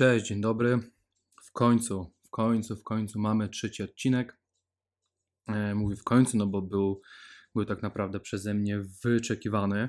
Cześć, 0.00 0.26
dzień 0.26 0.40
dobry. 0.40 0.78
W 1.42 1.52
końcu, 1.52 2.12
w 2.24 2.30
końcu, 2.30 2.76
w 2.76 2.82
końcu 2.82 3.18
mamy 3.18 3.48
trzeci 3.48 3.82
odcinek. 3.82 4.38
E, 5.46 5.74
mówię 5.74 5.96
w 5.96 6.04
końcu, 6.04 6.36
no 6.36 6.46
bo 6.46 6.62
był, 6.62 7.00
był 7.54 7.64
tak 7.64 7.82
naprawdę 7.82 8.20
przeze 8.20 8.54
mnie 8.54 8.82
wyczekiwany. 9.04 9.88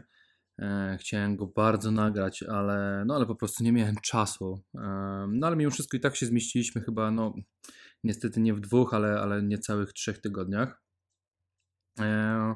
E, 0.60 0.98
chciałem 1.00 1.36
go 1.36 1.48
bardzo 1.48 1.92
nagrać, 1.92 2.44
ale, 2.44 3.04
no, 3.08 3.16
ale 3.16 3.26
po 3.26 3.36
prostu 3.36 3.64
nie 3.64 3.72
miałem 3.72 3.96
czasu. 3.96 4.64
E, 4.76 4.80
no 5.30 5.48
ale 5.48 5.56
mimo 5.56 5.72
wszystko 5.72 5.98
i 5.98 6.00
tak 6.00 6.16
się 6.16 6.26
zmieściliśmy 6.26 6.82
chyba, 6.82 7.12
no 7.12 7.34
niestety 8.04 8.42
nie 8.42 8.54
w 8.54 8.60
dwóch, 8.60 8.94
ale, 8.94 9.22
ale 9.22 9.44
niecałych 9.44 9.94
trzech 9.94 10.22
tygodniach. 10.22 10.82
E, 12.00 12.56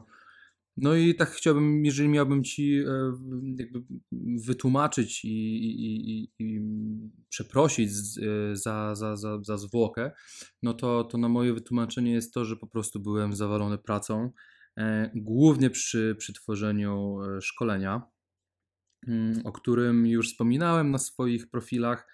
no 0.78 0.96
i 0.96 1.16
tak 1.16 1.30
chciałbym, 1.30 1.86
jeżeli 1.86 2.10
miałbym 2.10 2.44
Ci 2.44 2.80
e, 2.80 3.14
jakby 3.58 3.84
wytłumaczyć 4.46 5.26
i, 5.26 5.30
i, 5.30 6.12
i, 6.12 6.32
i 6.40 6.62
przeprosić 7.30 7.90
e, 7.90 8.56
za, 8.56 8.96
za, 8.96 9.16
za, 9.16 9.40
za 9.42 9.58
zwłokę, 9.58 10.12
no 10.64 10.74
to, 10.74 11.04
to 11.04 11.18
na 11.18 11.30
moje 11.30 11.54
wytłumaczenie 11.54 12.14
jest 12.14 12.34
to, 12.34 12.46
że 12.46 12.56
po 12.56 12.68
prostu 12.68 13.00
byłem 13.00 13.36
zawalony 13.36 13.78
pracą, 13.78 14.32
e, 14.78 15.12
głównie 15.16 15.70
przy, 15.70 16.16
przy 16.20 16.34
tworzeniu 16.34 17.18
szkolenia, 17.42 18.02
mm, 19.08 19.42
o 19.46 19.52
którym 19.52 20.08
już 20.08 20.32
wspominałem 20.32 20.92
na 20.92 20.98
swoich 20.98 21.50
profilach, 21.50 22.08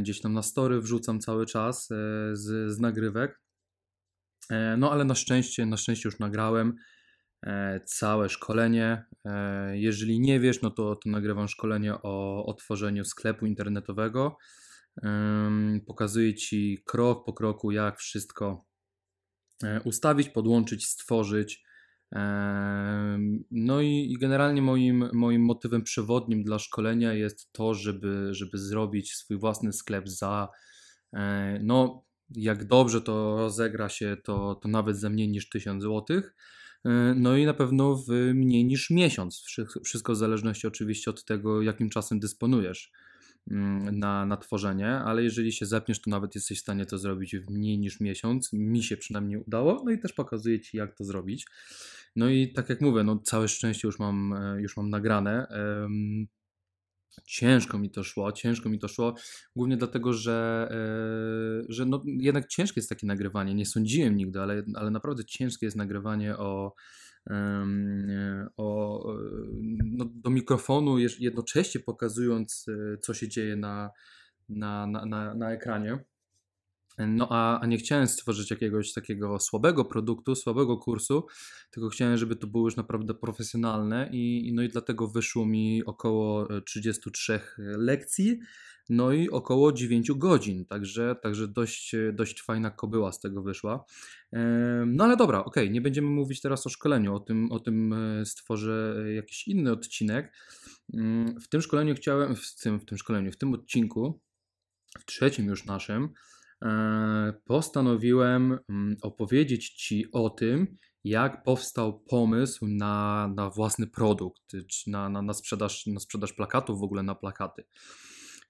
gdzieś 0.00 0.20
tam 0.20 0.32
na 0.32 0.42
story 0.42 0.80
wrzucam 0.80 1.20
cały 1.20 1.46
czas 1.46 1.88
z, 2.32 2.72
z 2.72 2.78
nagrywek. 2.78 3.40
No 4.78 4.92
ale 4.92 5.04
na 5.04 5.14
szczęście, 5.14 5.66
na 5.66 5.76
szczęście 5.76 6.08
już 6.08 6.18
nagrałem. 6.18 6.76
E, 7.46 7.80
całe 7.84 8.28
szkolenie. 8.28 9.04
E, 9.24 9.78
jeżeli 9.78 10.20
nie 10.20 10.40
wiesz, 10.40 10.62
no 10.62 10.70
to, 10.70 10.96
to 10.96 11.10
nagrywam 11.10 11.48
szkolenie 11.48 11.94
o 12.02 12.46
otworzeniu 12.46 13.04
sklepu 13.04 13.46
internetowego. 13.46 14.36
Pokazuję 15.86 16.34
Ci 16.34 16.78
krok 16.86 17.24
po 17.24 17.32
kroku, 17.32 17.70
jak 17.70 17.98
wszystko 17.98 18.66
e, 19.64 19.80
ustawić, 19.80 20.28
podłączyć, 20.28 20.86
stworzyć. 20.86 21.64
No 23.50 23.80
i, 23.80 24.16
generalnie 24.20 24.62
moim, 24.62 25.08
moim 25.12 25.42
motywem 25.42 25.82
przewodnim 25.82 26.44
dla 26.44 26.58
szkolenia 26.58 27.12
jest 27.12 27.52
to, 27.52 27.74
żeby, 27.74 28.28
żeby 28.30 28.58
zrobić 28.58 29.12
swój 29.12 29.38
własny 29.38 29.72
sklep 29.72 30.08
za, 30.08 30.48
no 31.60 32.04
jak 32.30 32.64
dobrze 32.64 33.00
to 33.00 33.36
rozegra 33.36 33.88
się, 33.88 34.16
to, 34.24 34.54
to 34.54 34.68
nawet 34.68 34.96
za 34.96 35.10
mniej 35.10 35.28
niż 35.28 35.48
1000 35.48 35.82
złotych. 35.82 36.34
E, 36.84 37.14
no 37.16 37.36
i 37.36 37.46
na 37.46 37.54
pewno 37.54 37.96
w 37.96 38.08
mniej 38.34 38.64
niż 38.64 38.90
miesiąc. 38.90 39.44
Wszystko 39.84 40.12
w 40.12 40.16
zależności 40.16 40.66
oczywiście 40.66 41.10
od 41.10 41.24
tego, 41.24 41.62
jakim 41.62 41.90
czasem 41.90 42.20
dysponujesz 42.20 42.92
mm, 43.50 43.98
na, 43.98 44.26
na 44.26 44.36
tworzenie, 44.36 44.88
ale 44.88 45.22
jeżeli 45.22 45.52
się 45.52 45.66
zepniesz, 45.66 46.00
to 46.00 46.10
nawet 46.10 46.34
jesteś 46.34 46.58
w 46.58 46.62
stanie 46.62 46.86
to 46.86 46.98
zrobić 46.98 47.36
w 47.36 47.50
mniej 47.50 47.78
niż 47.78 48.00
miesiąc. 48.00 48.52
Mi 48.52 48.82
się 48.82 48.96
przynajmniej 48.96 49.38
udało, 49.38 49.82
no 49.84 49.90
i 49.90 49.98
też 49.98 50.12
pokazuję 50.12 50.60
Ci, 50.60 50.76
jak 50.76 50.96
to 50.96 51.04
zrobić. 51.04 51.46
No 52.16 52.28
i 52.28 52.52
tak 52.52 52.68
jak 52.68 52.80
mówię, 52.80 53.04
no 53.04 53.18
całe 53.18 53.48
szczęście 53.48 53.88
już 53.88 53.98
mam, 53.98 54.32
e, 54.32 54.62
już 54.62 54.76
mam 54.76 54.90
nagrane. 54.90 55.46
Ciężko 57.24 57.78
mi 57.78 57.90
to 57.90 58.04
szło, 58.04 58.32
ciężko 58.32 58.68
mi 58.68 58.78
to 58.78 58.88
szło, 58.88 59.14
głównie 59.56 59.76
dlatego, 59.76 60.12
że, 60.12 60.68
yy, 60.70 61.51
że 61.72 61.86
no, 61.86 62.02
jednak 62.06 62.48
ciężkie 62.48 62.80
jest 62.80 62.88
takie 62.88 63.06
nagrywanie. 63.06 63.54
Nie 63.54 63.66
sądziłem 63.66 64.16
nigdy, 64.16 64.40
ale, 64.40 64.62
ale 64.74 64.90
naprawdę 64.90 65.24
ciężkie 65.24 65.66
jest 65.66 65.76
nagrywanie 65.76 66.38
o, 66.38 66.74
o, 68.56 69.04
no, 69.82 70.04
do 70.04 70.30
mikrofonu, 70.30 70.98
jednocześnie 70.98 71.80
pokazując, 71.80 72.66
e, 72.68 72.98
co 72.98 73.14
się 73.14 73.28
dzieje 73.28 73.56
na, 73.56 73.90
na, 74.48 74.86
na, 74.86 75.06
na, 75.06 75.34
na 75.34 75.52
ekranie. 75.52 75.98
No 76.98 77.28
a, 77.30 77.60
a 77.60 77.66
nie 77.66 77.78
chciałem 77.78 78.06
stworzyć 78.06 78.50
jakiegoś 78.50 78.92
takiego 78.92 79.38
słabego 79.38 79.84
produktu, 79.84 80.34
słabego 80.34 80.78
kursu, 80.78 81.26
tylko 81.70 81.88
chciałem, 81.88 82.16
żeby 82.16 82.36
to 82.36 82.46
było 82.46 82.64
już 82.64 82.76
naprawdę 82.76 83.14
profesjonalne 83.14 84.08
i, 84.12 84.52
no 84.54 84.62
i 84.62 84.68
dlatego 84.68 85.08
wyszło 85.08 85.46
mi 85.46 85.84
około 85.84 86.48
33 86.60 87.32
e, 87.32 87.40
lekcji, 87.58 88.40
no 88.88 89.12
i 89.12 89.30
około 89.30 89.72
9 89.72 90.12
godzin, 90.12 90.66
także, 90.66 91.16
także 91.22 91.48
dość, 91.48 91.94
dość 92.12 92.42
fajna 92.42 92.70
kobyła 92.70 93.12
z 93.12 93.20
tego 93.20 93.42
wyszła. 93.42 93.84
No 94.86 95.04
ale 95.04 95.16
dobra, 95.16 95.44
ok, 95.44 95.56
nie 95.70 95.80
będziemy 95.80 96.08
mówić 96.08 96.40
teraz 96.40 96.66
o 96.66 96.70
szkoleniu, 96.70 97.14
o 97.14 97.20
tym, 97.20 97.52
o 97.52 97.60
tym 97.60 97.92
e, 97.92 98.26
stworzę 98.26 99.04
jakiś 99.14 99.48
inny 99.48 99.72
odcinek. 99.72 100.32
Mm, 100.94 101.40
w 101.40 101.48
tym 101.48 101.62
szkoleniu 101.62 101.94
chciałem, 101.94 102.36
w 102.36 102.54
tym, 102.62 102.80
w 102.80 102.84
tym 102.84 102.98
szkoleniu, 102.98 103.32
w 103.32 103.36
tym 103.36 103.54
odcinku, 103.54 104.20
w 104.98 105.04
trzecim 105.04 105.46
już 105.46 105.64
naszym, 105.64 106.08
E, 106.62 107.32
postanowiłem 107.44 108.58
mm, 108.68 108.96
opowiedzieć 109.02 109.70
Ci 109.70 110.12
o 110.12 110.30
tym, 110.30 110.76
jak 111.04 111.42
powstał 111.42 112.00
pomysł 112.00 112.66
na, 112.66 113.28
na 113.36 113.50
własny 113.50 113.86
produkt, 113.86 114.42
czy 114.68 114.90
na, 114.90 115.08
na, 115.08 115.22
na, 115.22 115.32
sprzedaż, 115.32 115.86
na 115.86 116.00
sprzedaż 116.00 116.32
plakatów, 116.32 116.80
w 116.80 116.82
ogóle 116.82 117.02
na 117.02 117.14
plakaty. 117.14 117.64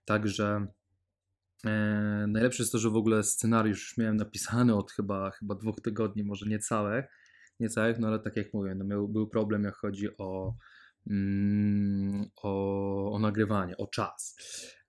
Także 0.05 0.67
e, 1.67 1.71
najlepsze 2.29 2.63
jest 2.63 2.73
to, 2.73 2.79
że 2.79 2.91
w 2.91 2.97
ogóle 2.97 3.23
scenariusz 3.23 3.81
już 3.81 3.99
miałem 3.99 4.17
napisany 4.17 4.75
od 4.75 4.93
chyba, 4.93 5.31
chyba 5.31 5.55
dwóch 5.55 5.81
tygodni, 5.81 6.25
może 6.25 6.47
niecałe, 6.47 7.09
niecałych, 7.61 7.99
no 7.99 8.09
ale 8.09 8.19
tak 8.19 8.37
jak 8.37 8.55
mówię, 8.55 8.75
no 8.75 8.85
miał, 8.85 9.09
był 9.09 9.29
problem, 9.29 9.65
jak 9.65 9.75
chodzi 9.75 10.09
o, 10.19 10.57
mm, 11.11 12.27
o, 12.43 13.13
o 13.13 13.19
nagrywanie, 13.19 13.77
o 13.77 13.87
czas. 13.87 14.37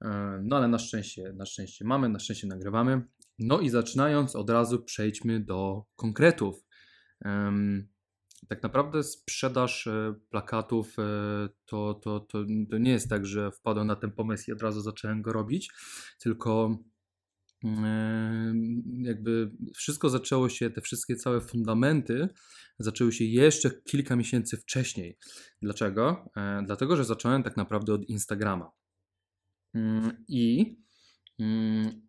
E, 0.01 0.39
no 0.43 0.57
ale 0.57 0.67
na 0.67 0.79
szczęście, 0.79 1.33
na 1.33 1.45
szczęście 1.45 1.85
mamy, 1.85 2.09
na 2.09 2.19
szczęście 2.19 2.47
nagrywamy. 2.47 3.01
No 3.39 3.59
i 3.59 3.69
zaczynając 3.69 4.35
od 4.35 4.49
razu 4.49 4.83
przejdźmy 4.83 5.39
do 5.39 5.85
konkretów. 5.95 6.65
Tak 8.49 8.63
naprawdę 8.63 9.03
sprzedaż 9.03 9.87
e, 9.87 10.15
plakatów 10.29 10.99
e, 10.99 11.03
to, 11.65 11.93
to, 11.93 12.19
to, 12.19 12.45
to 12.69 12.77
nie 12.77 12.91
jest 12.91 13.09
tak, 13.09 13.25
że 13.25 13.51
wpadłem 13.51 13.87
na 13.87 13.95
ten 13.95 14.11
pomysł 14.11 14.51
i 14.51 14.53
od 14.53 14.61
razu 14.61 14.81
zacząłem 14.81 15.21
go 15.21 15.33
robić, 15.33 15.71
tylko 16.19 16.77
jakby 19.01 19.51
wszystko 19.75 20.09
zaczęło 20.09 20.49
się, 20.49 20.69
te 20.69 20.81
wszystkie 20.81 21.15
całe 21.15 21.41
fundamenty 21.41 22.27
zaczęły 22.79 23.11
się 23.11 23.25
jeszcze 23.25 23.71
kilka 23.71 24.15
miesięcy 24.15 24.57
wcześniej. 24.57 25.17
Dlaczego? 25.61 26.29
Dlatego, 26.65 26.95
że 26.95 27.05
zacząłem 27.05 27.43
tak 27.43 27.57
naprawdę 27.57 27.93
od 27.93 28.09
Instagrama. 28.09 28.71
Mm, 29.73 30.25
I 30.27 30.75
mm, 31.39 32.07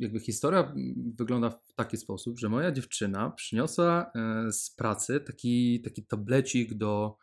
jakby 0.00 0.20
historia 0.20 0.74
wygląda 1.14 1.50
w 1.50 1.74
taki 1.74 1.96
sposób, 1.96 2.38
że 2.38 2.48
moja 2.48 2.72
dziewczyna 2.72 3.30
przyniosła 3.30 4.10
e, 4.14 4.52
z 4.52 4.70
pracy 4.70 5.20
taki, 5.20 5.80
taki 5.84 6.06
tablecik 6.06 6.74
do 6.74 7.16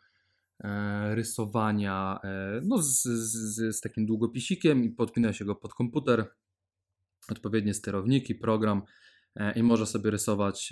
e, 0.64 1.14
rysowania, 1.14 2.20
e, 2.24 2.60
no 2.64 2.82
z, 2.82 3.02
z, 3.02 3.76
z 3.76 3.80
takim 3.80 4.06
długopisikiem 4.06 4.84
i 4.84 4.90
podpina 4.90 5.32
się 5.32 5.44
go 5.44 5.54
pod 5.54 5.74
komputer, 5.74 6.30
odpowiednie 7.30 7.74
sterowniki, 7.74 8.34
program 8.34 8.82
i 9.56 9.62
może 9.62 9.86
sobie 9.86 10.10
rysować 10.10 10.68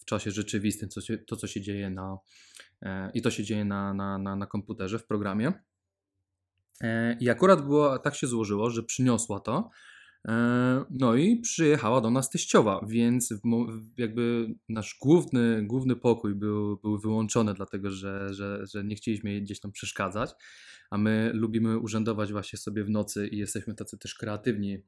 w 0.00 0.04
czasie 0.04 0.30
rzeczywistym 0.30 0.88
to, 0.88 1.00
to 1.26 1.36
co 1.36 1.46
się 1.46 1.60
dzieje 1.60 1.90
na 1.90 2.18
i 3.14 3.22
to 3.22 3.30
się 3.30 3.44
dzieje 3.44 3.64
na, 3.64 3.94
na, 3.94 4.18
na, 4.18 4.36
na 4.36 4.46
komputerze, 4.46 4.98
w 4.98 5.06
programie. 5.06 5.52
I 7.20 7.30
akurat 7.30 7.62
było, 7.62 7.98
tak 7.98 8.14
się 8.14 8.26
złożyło, 8.26 8.70
że 8.70 8.82
przyniosła 8.82 9.40
to. 9.40 9.70
E, 10.28 10.84
no 10.90 11.14
i 11.14 11.36
przyjechała 11.36 12.00
do 12.00 12.10
nas 12.10 12.30
teściowa, 12.30 12.86
więc 12.88 13.34
jakby 13.96 14.54
nasz 14.68 14.98
główny, 15.02 15.62
główny 15.66 15.96
pokój 15.96 16.34
był, 16.34 16.76
był 16.76 16.98
wyłączony, 16.98 17.54
dlatego 17.54 17.90
że, 17.90 18.34
że, 18.34 18.66
że 18.66 18.84
nie 18.84 18.96
chcieliśmy 18.96 19.30
jej 19.30 19.42
gdzieś 19.42 19.60
tam 19.60 19.72
przeszkadzać, 19.72 20.30
a 20.90 20.98
my 20.98 21.30
lubimy 21.34 21.78
urzędować 21.78 22.32
właśnie 22.32 22.58
sobie 22.58 22.84
w 22.84 22.90
nocy 22.90 23.28
i 23.28 23.38
jesteśmy 23.38 23.74
tacy 23.74 23.98
też 23.98 24.14
kreatywni 24.14 24.78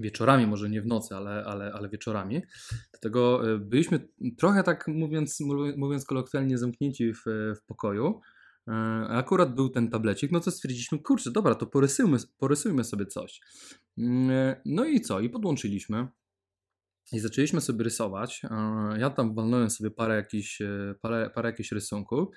wieczorami, 0.00 0.46
może 0.46 0.70
nie 0.70 0.82
w 0.82 0.86
nocy, 0.86 1.14
ale, 1.14 1.44
ale, 1.44 1.72
ale 1.72 1.88
wieczorami. 1.88 2.42
Dlatego 2.90 3.52
e, 3.54 3.58
byliśmy 3.58 4.08
trochę 4.38 4.62
tak 4.62 4.88
mówiąc, 4.88 5.38
mówiąc 5.76 6.04
kolokwialnie 6.04 6.58
zamknięci 6.58 7.12
w, 7.12 7.22
w 7.56 7.66
pokoju. 7.66 8.20
E, 8.70 9.08
akurat 9.08 9.54
był 9.54 9.68
ten 9.68 9.90
tablecik, 9.90 10.32
no 10.32 10.40
to 10.40 10.50
stwierdziliśmy, 10.50 10.98
kurczę, 10.98 11.30
dobra, 11.30 11.54
to 11.54 11.66
porysujmy, 11.66 12.18
porysujmy 12.38 12.84
sobie 12.84 13.06
coś. 13.06 13.40
Mm, 13.98 14.30
e, 14.30 14.62
no 14.64 14.84
i 14.84 15.00
co? 15.00 15.20
I 15.20 15.30
podłączyliśmy. 15.30 16.08
I 17.12 17.20
zaczęliśmy 17.20 17.60
sobie 17.60 17.84
rysować. 17.84 18.42
E, 18.44 18.98
ja 18.98 19.10
tam 19.10 19.34
walnąłem 19.34 19.70
sobie 19.70 19.90
parę 19.90 20.16
jakichś, 20.16 20.58
parę, 21.00 21.30
parę 21.34 21.48
jakichś 21.48 21.72
rysunków. 21.72 22.28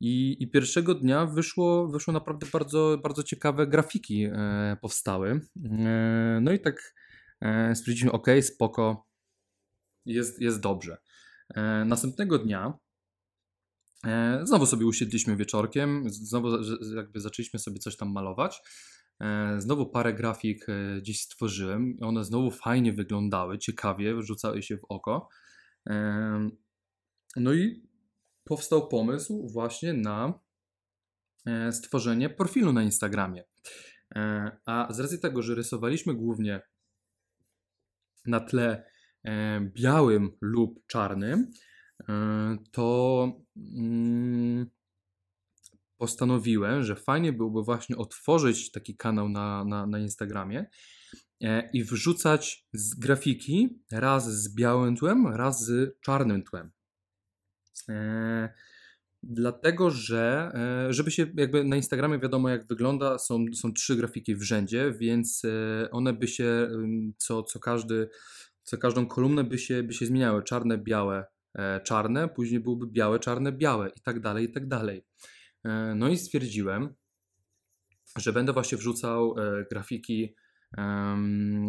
I, 0.00 0.36
I, 0.40 0.50
pierwszego 0.50 0.94
dnia 0.94 1.26
wyszło, 1.26 1.88
wyszło 1.88 2.12
naprawdę 2.12 2.46
bardzo, 2.52 2.98
bardzo 3.02 3.22
ciekawe 3.22 3.66
grafiki 3.66 4.28
powstały. 4.80 5.40
No 6.40 6.52
i 6.52 6.60
tak 6.60 6.94
stwierdziliśmy, 7.74 8.12
ok, 8.12 8.26
spoko, 8.42 9.06
jest, 10.06 10.40
jest 10.40 10.60
dobrze. 10.60 10.96
Następnego 11.86 12.38
dnia 12.38 12.78
znowu 14.42 14.66
sobie 14.66 14.86
usiedliśmy 14.86 15.36
wieczorkiem, 15.36 16.10
znowu 16.10 16.48
jakby 16.96 17.20
zaczęliśmy 17.20 17.58
sobie 17.58 17.78
coś 17.78 17.96
tam 17.96 18.12
malować. 18.12 18.60
E, 19.20 19.60
znowu 19.60 19.86
parę 19.86 20.14
grafik 20.14 20.68
e, 20.68 21.00
gdzieś 21.00 21.20
stworzyłem. 21.20 21.96
One 22.00 22.24
znowu 22.24 22.50
fajnie 22.50 22.92
wyglądały, 22.92 23.58
ciekawie, 23.58 24.22
rzucały 24.22 24.62
się 24.62 24.76
w 24.76 24.84
oko. 24.88 25.28
E, 25.90 26.50
no 27.36 27.54
i 27.54 27.82
powstał 28.44 28.88
pomysł 28.88 29.48
właśnie 29.48 29.92
na 29.92 30.44
stworzenie 31.70 32.30
profilu 32.30 32.72
na 32.72 32.82
Instagramie. 32.82 33.44
A 34.66 34.86
z 34.90 35.00
racji 35.00 35.20
tego, 35.20 35.42
że 35.42 35.54
rysowaliśmy 35.54 36.14
głównie 36.14 36.60
na 38.26 38.40
tle 38.40 38.84
białym 39.60 40.30
lub 40.40 40.86
czarnym, 40.86 41.50
to 42.72 43.32
mm, 43.56 44.66
postanowiłem, 46.04 46.82
że 46.82 46.96
fajnie 46.96 47.32
byłoby 47.32 47.62
właśnie 47.62 47.96
otworzyć 47.96 48.70
taki 48.70 48.96
kanał 48.96 49.28
na, 49.28 49.64
na, 49.64 49.86
na 49.86 49.98
Instagramie 49.98 50.66
e, 51.42 51.70
i 51.72 51.84
wrzucać 51.84 52.66
z 52.72 52.94
grafiki 52.94 53.78
raz 53.92 54.42
z 54.42 54.54
białym 54.54 54.96
tłem, 54.96 55.26
raz 55.26 55.64
z 55.64 56.00
czarnym 56.00 56.42
tłem. 56.42 56.70
E, 57.88 58.48
dlatego, 59.22 59.90
że 59.90 60.52
e, 60.88 60.92
żeby 60.92 61.10
się 61.10 61.26
jakby 61.36 61.64
na 61.64 61.76
Instagramie 61.76 62.18
wiadomo 62.18 62.48
jak 62.48 62.66
wygląda, 62.66 63.18
są, 63.18 63.44
są 63.54 63.72
trzy 63.72 63.96
grafiki 63.96 64.36
w 64.36 64.42
rzędzie, 64.42 64.92
więc 64.92 65.42
one 65.90 66.12
by 66.12 66.28
się 66.28 66.68
co, 67.16 67.42
co 67.42 67.60
każdy, 67.60 68.08
co 68.62 68.78
każdą 68.78 69.06
kolumnę 69.06 69.44
by 69.44 69.58
się, 69.58 69.82
by 69.82 69.92
się 69.92 70.06
zmieniały. 70.06 70.42
Czarne, 70.42 70.78
białe, 70.78 71.24
czarne, 71.84 72.28
później 72.28 72.60
byłoby 72.60 72.86
białe, 72.86 73.18
czarne, 73.18 73.52
białe 73.52 73.88
i 73.88 74.00
tak 74.00 74.20
dalej, 74.20 74.44
i 74.44 74.52
tak 74.52 74.68
dalej. 74.68 75.04
E, 75.64 75.94
no 75.94 76.08
i 76.08 76.16
stwierdziłem, 76.16 76.94
że 78.18 78.32
będę 78.32 78.52
właśnie 78.52 78.78
wrzucał 78.78 79.34
e, 79.38 79.64
grafiki 79.70 80.34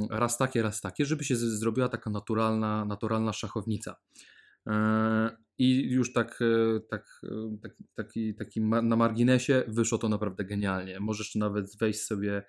raz 0.09 0.37
takie, 0.37 0.61
raz 0.61 0.81
takie, 0.81 1.05
żeby 1.05 1.23
się 1.23 1.35
zrobiła 1.35 1.89
taka 1.89 2.09
naturalna, 2.09 2.85
naturalna 2.85 3.33
szachownica. 3.33 3.95
E, 4.67 5.37
I 5.57 5.91
już 5.91 6.13
tak, 6.13 6.39
tak, 6.89 7.21
tak, 7.63 7.75
taki, 7.95 8.35
taki 8.35 8.61
na 8.61 8.95
marginesie 8.95 9.63
wyszło 9.67 9.97
to 9.97 10.09
naprawdę 10.09 10.45
genialnie. 10.45 10.99
Możesz 10.99 11.35
nawet 11.35 11.77
wejść 11.77 12.01
sobie, 12.01 12.43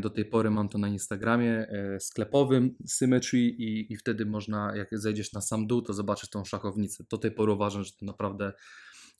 do 0.00 0.10
tej 0.10 0.24
pory 0.24 0.50
mam 0.50 0.68
to 0.68 0.78
na 0.78 0.88
Instagramie 0.88 1.66
sklepowym 1.98 2.76
Symmetry 2.86 3.38
i, 3.38 3.92
i 3.92 3.96
wtedy 3.96 4.26
można, 4.26 4.76
jak 4.76 4.88
zejdziesz 4.92 5.32
na 5.32 5.40
sam 5.40 5.66
dół, 5.66 5.82
to 5.82 5.92
zobaczysz 5.92 6.30
tą 6.30 6.44
szachownicę. 6.44 7.04
Do 7.10 7.18
tej 7.18 7.30
pory 7.30 7.52
uważam, 7.52 7.84
że 7.84 7.92
to 7.92 8.06
naprawdę 8.06 8.52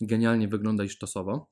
genialnie 0.01 0.49
wygląda 0.49 0.85
i 0.85 0.89
sztosowo. 0.89 1.51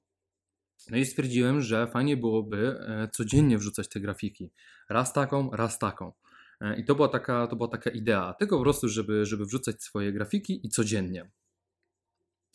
No 0.90 0.96
i 0.96 1.04
stwierdziłem, 1.04 1.60
że 1.60 1.86
fajnie 1.86 2.16
byłoby 2.16 2.78
e, 2.80 3.08
codziennie 3.12 3.58
wrzucać 3.58 3.88
te 3.88 4.00
grafiki. 4.00 4.52
Raz 4.88 5.12
taką, 5.12 5.50
raz 5.50 5.78
taką. 5.78 6.12
E, 6.60 6.80
I 6.80 6.84
to 6.84 6.94
była 6.94 7.08
taka, 7.08 7.46
to 7.46 7.56
była 7.56 7.68
taka 7.68 7.90
idea, 7.90 8.34
tylko 8.38 8.56
po 8.56 8.62
prostu, 8.62 8.88
żeby, 8.88 9.26
żeby 9.26 9.44
wrzucać 9.44 9.82
swoje 9.82 10.12
grafiki 10.12 10.66
i 10.66 10.68
codziennie. 10.68 11.30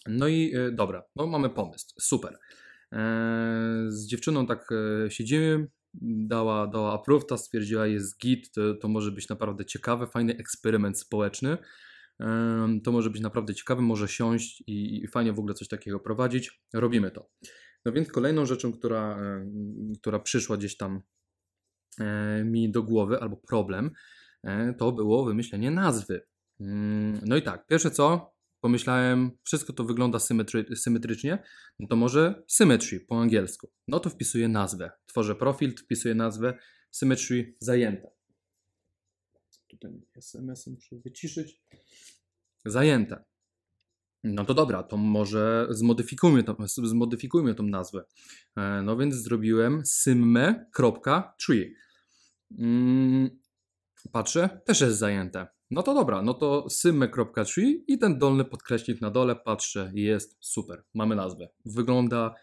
No 0.07 0.27
i 0.27 0.55
e, 0.55 0.71
dobra, 0.71 1.03
no 1.15 1.27
mamy 1.27 1.49
pomysł, 1.49 1.87
super. 1.99 2.37
Z 3.87 4.05
dziewczyną 4.05 4.47
tak 4.47 4.69
siedzimy, 5.09 5.67
dała, 6.01 6.67
dała 6.67 6.93
approve, 6.93 7.37
stwierdziła 7.37 7.87
jest 7.87 8.19
git, 8.19 8.51
to, 8.51 8.73
to 8.73 8.87
może 8.87 9.11
być 9.11 9.29
naprawdę 9.29 9.65
ciekawy, 9.65 10.07
fajny 10.07 10.37
eksperyment 10.37 10.99
społeczny 10.99 11.57
to 12.83 12.91
może 12.91 13.09
być 13.09 13.21
naprawdę 13.21 13.55
ciekawe, 13.55 13.81
może 13.81 14.07
siąść 14.07 14.63
i, 14.67 15.07
fajnie 15.07 15.33
w 15.33 15.39
ogóle 15.39 15.53
coś 15.53 15.67
takiego 15.67 15.99
prowadzić. 15.99 16.61
Robimy 16.73 17.11
to. 17.11 17.29
No 17.85 17.91
więc 17.91 18.11
kolejną 18.11 18.45
rzeczą, 18.45 18.73
która, 18.73 19.19
która 20.01 20.19
przyszła 20.19 20.57
gdzieś 20.57 20.77
tam 20.77 21.01
e, 21.99 22.43
mi 22.43 22.71
do 22.71 22.83
głowy, 22.83 23.19
albo 23.19 23.37
problem, 23.37 23.91
e, 24.43 24.73
to 24.73 24.91
było 24.91 25.25
wymyślenie 25.25 25.71
nazwy. 25.71 26.25
Mm, 26.59 27.19
no 27.25 27.35
i 27.35 27.41
tak, 27.41 27.67
pierwsze 27.67 27.91
co, 27.91 28.32
pomyślałem, 28.63 29.31
wszystko 29.43 29.73
to 29.73 29.83
wygląda 29.83 30.19
symetry, 30.19 30.75
symetrycznie, 30.75 31.43
no 31.79 31.87
to 31.87 31.95
może 31.95 32.43
symmetry 32.47 32.99
po 32.99 33.21
angielsku. 33.21 33.71
No 33.87 33.99
to 33.99 34.09
wpisuję 34.09 34.47
nazwę. 34.47 34.91
Tworzę 35.05 35.35
profil, 35.35 35.77
wpisuję 35.77 36.15
nazwę 36.15 36.57
symmetry 36.91 37.55
zajęte. 37.59 38.11
Tutaj 39.67 39.91
SMS-y 40.15 40.71
muszę 40.71 40.95
wyciszyć 40.95 41.61
zajęte. 42.65 43.23
No 44.23 44.45
to 44.45 44.53
dobra, 44.53 44.83
to 44.83 44.97
może 44.97 45.67
zmodyfikujmy, 45.69 46.43
to, 46.43 46.57
zmodyfikujmy 46.67 47.55
tą 47.55 47.63
nazwę. 47.63 48.03
E, 48.57 48.81
no 48.81 48.97
więc 48.97 49.15
zrobiłem 49.15 49.85
symme.tree. 49.85 51.75
Mm, 52.59 53.29
patrzę, 54.11 54.61
też 54.65 54.81
jest 54.81 54.97
zajęte. 54.97 55.47
No 55.73 55.83
to 55.83 55.93
dobra, 55.93 56.21
no 56.21 56.33
to 56.33 56.69
symme.tree 56.69 57.83
i 57.87 57.97
ten 57.97 58.19
dolny 58.19 58.45
podkreśnik 58.45 59.01
na 59.01 59.11
dole, 59.11 59.35
patrzę, 59.35 59.91
jest 59.95 60.37
super, 60.39 60.83
mamy 60.93 61.15
nazwę. 61.15 61.49
Wygląda 61.65 62.35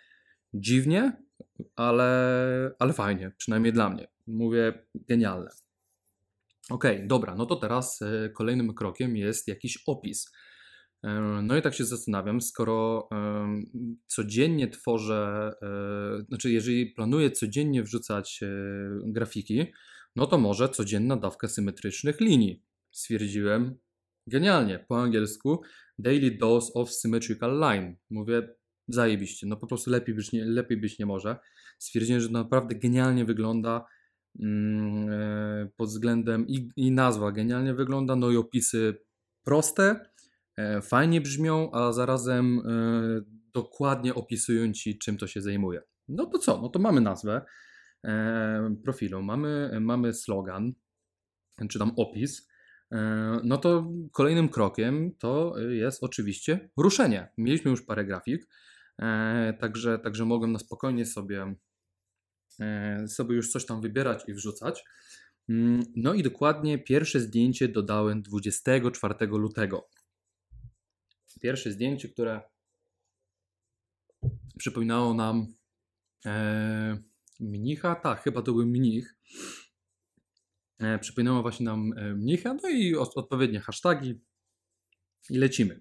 dziwnie, 0.54 1.22
ale, 1.76 2.10
ale 2.78 2.92
fajnie, 2.92 3.32
przynajmniej 3.36 3.72
dla 3.72 3.90
mnie. 3.90 4.08
Mówię, 4.26 4.86
genialne. 4.94 5.50
Ok, 6.70 6.84
dobra, 7.06 7.34
no 7.34 7.46
to 7.46 7.56
teraz 7.56 8.02
e, 8.02 8.28
kolejnym 8.28 8.74
krokiem 8.74 9.16
jest 9.16 9.48
jakiś 9.48 9.82
opis. 9.86 10.32
E, 11.02 11.20
no 11.42 11.56
i 11.56 11.62
tak 11.62 11.74
się 11.74 11.84
zastanawiam, 11.84 12.40
skoro 12.40 13.08
codziennie 14.06 14.68
tworzę, 14.68 15.52
e, 15.62 16.22
znaczy 16.28 16.50
jeżeli 16.50 16.86
planuję 16.86 17.30
codziennie 17.30 17.82
wrzucać 17.82 18.40
grafiki, 19.06 19.66
no 20.16 20.26
to 20.26 20.38
może 20.38 20.68
codzienna 20.68 21.16
dawka 21.16 21.48
symetrycznych 21.48 22.20
linii. 22.20 22.69
Stwierdziłem, 22.90 23.78
genialnie, 24.26 24.84
po 24.88 25.02
angielsku 25.02 25.62
daily 25.98 26.30
dose 26.30 26.72
of 26.74 26.90
symmetrical 26.90 27.58
line. 27.58 27.96
Mówię, 28.10 28.48
zajebiście, 28.88 29.46
no 29.46 29.56
po 29.56 29.66
prostu 29.66 29.90
lepiej 29.90 30.14
być 30.14 30.32
nie, 30.32 30.44
lepiej 30.44 30.76
być 30.76 30.98
nie 30.98 31.06
może. 31.06 31.36
Stwierdziłem, 31.78 32.20
że 32.20 32.28
naprawdę 32.28 32.74
genialnie 32.74 33.24
wygląda 33.24 33.86
Mm, 34.38 35.08
e, 35.12 35.68
pod 35.76 35.88
względem 35.88 36.48
i, 36.48 36.68
i 36.76 36.90
nazwa 36.90 37.32
genialnie 37.32 37.74
wygląda, 37.74 38.16
no 38.16 38.30
i 38.30 38.36
opisy 38.36 38.94
proste, 39.44 40.00
e, 40.56 40.82
fajnie 40.82 41.20
brzmią, 41.20 41.70
a 41.72 41.92
zarazem 41.92 42.58
e, 42.58 43.20
dokładnie 43.54 44.14
opisują 44.14 44.72
ci, 44.72 44.98
czym 44.98 45.16
to 45.16 45.26
się 45.26 45.40
zajmuje. 45.40 45.82
No 46.08 46.26
to 46.26 46.38
co? 46.38 46.60
No 46.62 46.68
to 46.68 46.78
mamy 46.78 47.00
nazwę 47.00 47.42
profilu, 48.84 49.22
mamy, 49.22 49.78
mamy 49.80 50.14
slogan, 50.14 50.72
czy 51.68 51.78
tam 51.78 51.92
opis. 51.96 52.49
No 53.44 53.58
to 53.58 53.92
kolejnym 54.12 54.48
krokiem 54.48 55.14
to 55.18 55.58
jest 55.58 56.04
oczywiście 56.04 56.70
ruszenie. 56.76 57.32
Mieliśmy 57.38 57.70
już 57.70 57.82
parę 57.82 58.04
grafik, 58.04 58.48
także, 59.60 59.98
także 59.98 60.24
mogłem 60.24 60.52
na 60.52 60.58
spokojnie 60.58 61.06
sobie 61.06 61.54
E, 62.60 63.08
sobie 63.08 63.36
już 63.36 63.50
coś 63.50 63.66
tam 63.66 63.80
wybierać 63.80 64.24
i 64.28 64.34
wrzucać. 64.34 64.84
Mm, 65.48 65.82
no 65.96 66.14
i 66.14 66.22
dokładnie 66.22 66.78
pierwsze 66.78 67.20
zdjęcie 67.20 67.68
dodałem 67.68 68.22
24 68.22 69.26
lutego. 69.26 69.88
Pierwsze 71.40 71.72
zdjęcie, 71.72 72.08
które 72.08 72.40
przypominało 74.58 75.14
nam 75.14 75.46
e, 76.26 77.02
mnicha, 77.40 77.94
tak, 77.94 78.22
chyba 78.22 78.42
to 78.42 78.52
był 78.52 78.66
mnich. 78.66 79.16
E, 80.80 80.98
przypominało 80.98 81.42
właśnie 81.42 81.64
nam 81.64 81.92
e, 81.96 82.14
mnicha, 82.14 82.54
no 82.54 82.68
i 82.68 82.96
odpowiednie 82.96 83.60
hasztagi 83.60 84.20
i 85.30 85.38
lecimy. 85.38 85.80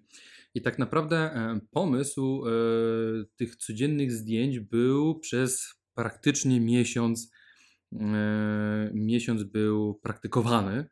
I 0.54 0.62
tak 0.62 0.80
naprawdę 0.80 1.18
e, 1.18 1.60
pomysł 1.72 2.44
tych 3.36 3.56
codziennych 3.56 4.12
zdjęć 4.12 4.60
był 4.60 5.20
przez 5.20 5.76
praktycznie 5.94 6.62
miesiąc, 6.62 7.32
miesiąc 8.94 9.44
był 9.44 9.96
praktykowany, 9.96 10.90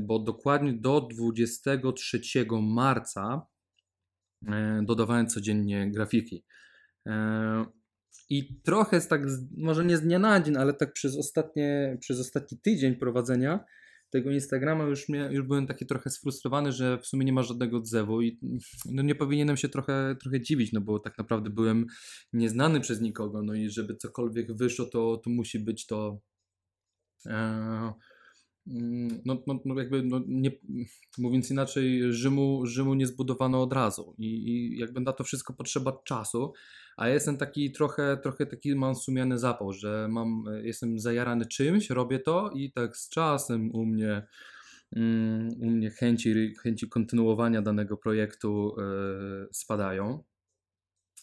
bo 0.00 0.18
dokładnie 0.18 0.72
do 0.72 1.00
23 1.00 2.20
marca 2.62 3.46
dodawałem 4.82 5.26
codziennie 5.26 5.90
grafiki. 5.90 6.44
I 8.30 8.60
trochę 8.62 9.00
tak, 9.00 9.22
może 9.56 9.84
nie 9.84 9.96
z 9.96 10.02
dnia 10.02 10.18
na 10.18 10.40
dzień, 10.40 10.56
ale 10.56 10.74
tak 10.74 10.92
przez, 10.92 11.16
ostatnie, 11.16 11.98
przez 12.00 12.20
ostatni 12.20 12.58
tydzień 12.58 12.96
prowadzenia 12.96 13.64
tego 14.10 14.30
Instagrama 14.30 14.84
już, 14.84 15.08
mnie, 15.08 15.28
już 15.32 15.46
byłem 15.46 15.66
taki 15.66 15.86
trochę 15.86 16.10
sfrustrowany, 16.10 16.72
że 16.72 16.98
w 16.98 17.06
sumie 17.06 17.24
nie 17.24 17.32
ma 17.32 17.42
żadnego 17.42 17.76
odzewu 17.76 18.22
i 18.22 18.38
no 18.92 19.02
nie 19.02 19.14
powinienem 19.14 19.56
się 19.56 19.68
trochę, 19.68 20.16
trochę 20.20 20.40
dziwić, 20.40 20.72
no 20.72 20.80
bo 20.80 20.98
tak 20.98 21.18
naprawdę 21.18 21.50
byłem 21.50 21.86
nieznany 22.32 22.80
przez 22.80 23.00
nikogo, 23.00 23.42
no 23.42 23.54
i 23.54 23.70
żeby 23.70 23.96
cokolwiek 23.96 24.56
wyszło, 24.56 24.86
to, 24.86 25.20
to 25.24 25.30
musi 25.30 25.58
być 25.58 25.86
to 25.86 26.20
e, 27.26 27.92
no, 29.24 29.42
no, 29.46 29.60
no 29.64 29.78
jakby, 29.78 30.02
no 30.02 30.20
nie, 30.26 30.50
mówiąc 31.18 31.50
inaczej, 31.50 32.12
Rzymu, 32.12 32.66
Rzymu 32.66 32.94
nie 32.94 33.06
zbudowano 33.06 33.62
od 33.62 33.72
razu 33.72 34.14
I, 34.18 34.26
i 34.26 34.78
jakby 34.78 35.00
na 35.00 35.12
to 35.12 35.24
wszystko 35.24 35.52
potrzeba 35.54 36.02
czasu, 36.04 36.52
a 36.96 37.08
ja 37.08 37.14
jestem 37.14 37.36
taki 37.36 37.72
trochę, 37.72 38.18
trochę 38.22 38.46
taki 38.46 38.74
mam 38.74 38.94
sumiany 38.94 39.38
zapał, 39.38 39.72
że 39.72 40.08
mam, 40.10 40.44
jestem 40.62 40.98
zajarany 40.98 41.46
czymś, 41.46 41.90
robię 41.90 42.18
to 42.18 42.50
i 42.54 42.72
tak 42.72 42.96
z 42.96 43.08
czasem 43.08 43.70
u 43.74 43.86
mnie 43.86 44.26
mm, 44.96 45.48
u 45.60 45.70
mnie 45.70 45.90
chęci, 45.90 46.54
chęci 46.62 46.88
kontynuowania 46.88 47.62
danego 47.62 47.96
projektu 47.96 48.74
yy, 48.78 49.48
spadają, 49.52 50.24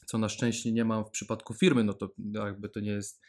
co 0.05 0.17
na 0.17 0.29
szczęście 0.29 0.71
nie 0.71 0.85
mam 0.85 1.05
w 1.05 1.09
przypadku 1.09 1.53
firmy, 1.53 1.83
no 1.83 1.93
to 1.93 2.09
jakby 2.33 2.69
to 2.69 2.79
nie 2.79 2.91
jest 2.91 3.21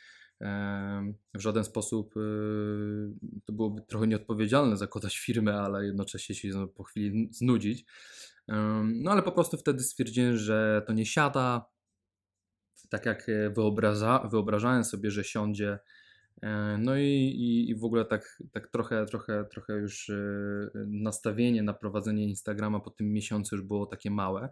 w 1.35 1.41
żaden 1.41 1.64
sposób 1.64 2.17
y, 2.17 2.21
to 3.45 3.53
byłoby 3.53 3.83
trochę 3.83 4.07
nieodpowiedzialne 4.07 4.76
zakładać 4.76 5.19
firmę, 5.19 5.61
ale 5.61 5.87
jednocześnie 5.87 6.35
się 6.35 6.69
po 6.69 6.85
chwili 6.85 7.29
znudzić. 7.33 7.85
No 8.85 9.11
ale 9.11 9.23
po 9.23 9.33
prostu 9.33 9.57
wtedy 9.57 9.83
stwierdziłem, 9.83 10.37
że 10.37 10.83
to 10.87 10.93
nie 10.93 11.07
siada, 11.07 11.67
tak 12.91 13.07
jak 13.07 13.26
wyobraża, 13.55 14.29
wyobrażałem 14.31 14.85
sobie, 14.85 15.11
że 15.11 15.25
siądzie. 15.25 15.79
E, 16.43 16.79
no 16.79 16.97
i, 16.97 17.03
i, 17.03 17.71
i 17.71 17.75
w 17.75 17.85
ogóle 17.85 18.05
tak, 18.05 18.43
tak 18.53 18.69
trochę, 18.69 19.07
trochę, 19.07 19.45
trochę 19.45 19.73
już 19.73 20.11
e, 20.11 20.71
nastawienie 20.87 21.62
na 21.62 21.75
prowadzenie 21.75 22.25
Instagrama 22.25 22.81
po 22.81 22.91
tym 22.91 23.12
miesiącu 23.12 23.57
już 23.57 23.64
było 23.64 23.87
takie 23.87 24.11
małe. 24.11 24.49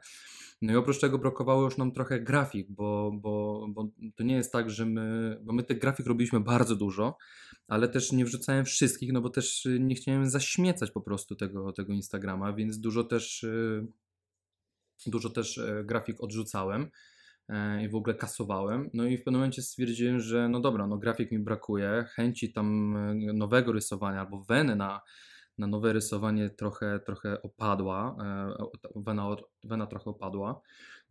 No 0.62 0.72
i 0.72 0.76
oprócz 0.76 1.00
tego 1.00 1.18
brakowało 1.18 1.62
już 1.64 1.78
nam 1.78 1.92
trochę 1.92 2.20
grafik, 2.20 2.66
bo, 2.70 3.12
bo, 3.14 3.66
bo 3.68 3.88
to 4.16 4.24
nie 4.24 4.34
jest 4.34 4.52
tak, 4.52 4.70
że 4.70 4.86
my, 4.86 5.38
bo 5.42 5.52
my 5.52 5.62
tych 5.62 5.78
grafik 5.78 6.06
robiliśmy 6.06 6.40
bardzo 6.40 6.76
dużo, 6.76 7.16
ale 7.68 7.88
też 7.88 8.12
nie 8.12 8.24
wrzucałem 8.24 8.64
wszystkich, 8.64 9.12
no 9.12 9.20
bo 9.20 9.30
też 9.30 9.68
nie 9.80 9.94
chciałem 9.94 10.30
zaśmiecać 10.30 10.90
po 10.90 11.00
prostu 11.00 11.36
tego, 11.36 11.72
tego 11.72 11.92
Instagrama, 11.92 12.52
więc 12.52 12.80
dużo 12.80 13.04
też, 13.04 13.44
e, 13.44 13.86
dużo 15.06 15.30
też 15.30 15.60
grafik 15.84 16.20
odrzucałem 16.20 16.90
i 17.82 17.88
w 17.88 17.94
ogóle 17.94 18.14
kasowałem. 18.14 18.90
No 18.94 19.04
i 19.04 19.16
w 19.16 19.24
pewnym 19.24 19.40
momencie 19.40 19.62
stwierdziłem, 19.62 20.20
że 20.20 20.48
no 20.48 20.60
dobra, 20.60 20.86
no 20.86 20.98
grafik 20.98 21.32
mi 21.32 21.38
brakuje, 21.38 22.04
chęci 22.14 22.52
tam 22.52 22.94
nowego 23.34 23.72
rysowania 23.72 24.20
albo 24.20 24.44
weny 24.44 24.76
na, 24.76 25.00
na 25.58 25.66
nowe 25.66 25.92
rysowanie 25.92 26.50
trochę, 26.50 27.00
trochę 27.06 27.42
opadła, 27.42 28.16
e, 28.20 28.54
wena, 28.96 29.36
wena 29.64 29.86
trochę 29.86 30.10
opadła. 30.10 30.60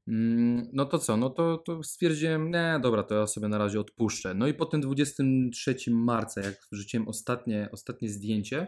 Mm, 0.08 0.68
no 0.74 0.86
to 0.86 1.00
co, 1.00 1.18
no 1.18 1.30
to, 1.30 1.58
to 1.58 1.84
stwierdziłem, 1.84 2.52
nie, 2.52 2.80
dobra, 2.84 3.04
to 3.04 3.16
ja 3.16 3.28
sobie 3.28 3.48
na 3.48 3.58
razie 3.58 3.80
odpuszczę. 3.80 4.34
No 4.34 4.48
i 4.48 4.54
po 4.54 4.66
tym 4.66 4.82
23 4.82 5.76
marca, 5.92 6.42
jak 6.42 6.68
wrzuciłem 6.72 7.08
ostatnie, 7.08 7.70
ostatnie 7.72 8.10
zdjęcie, 8.10 8.68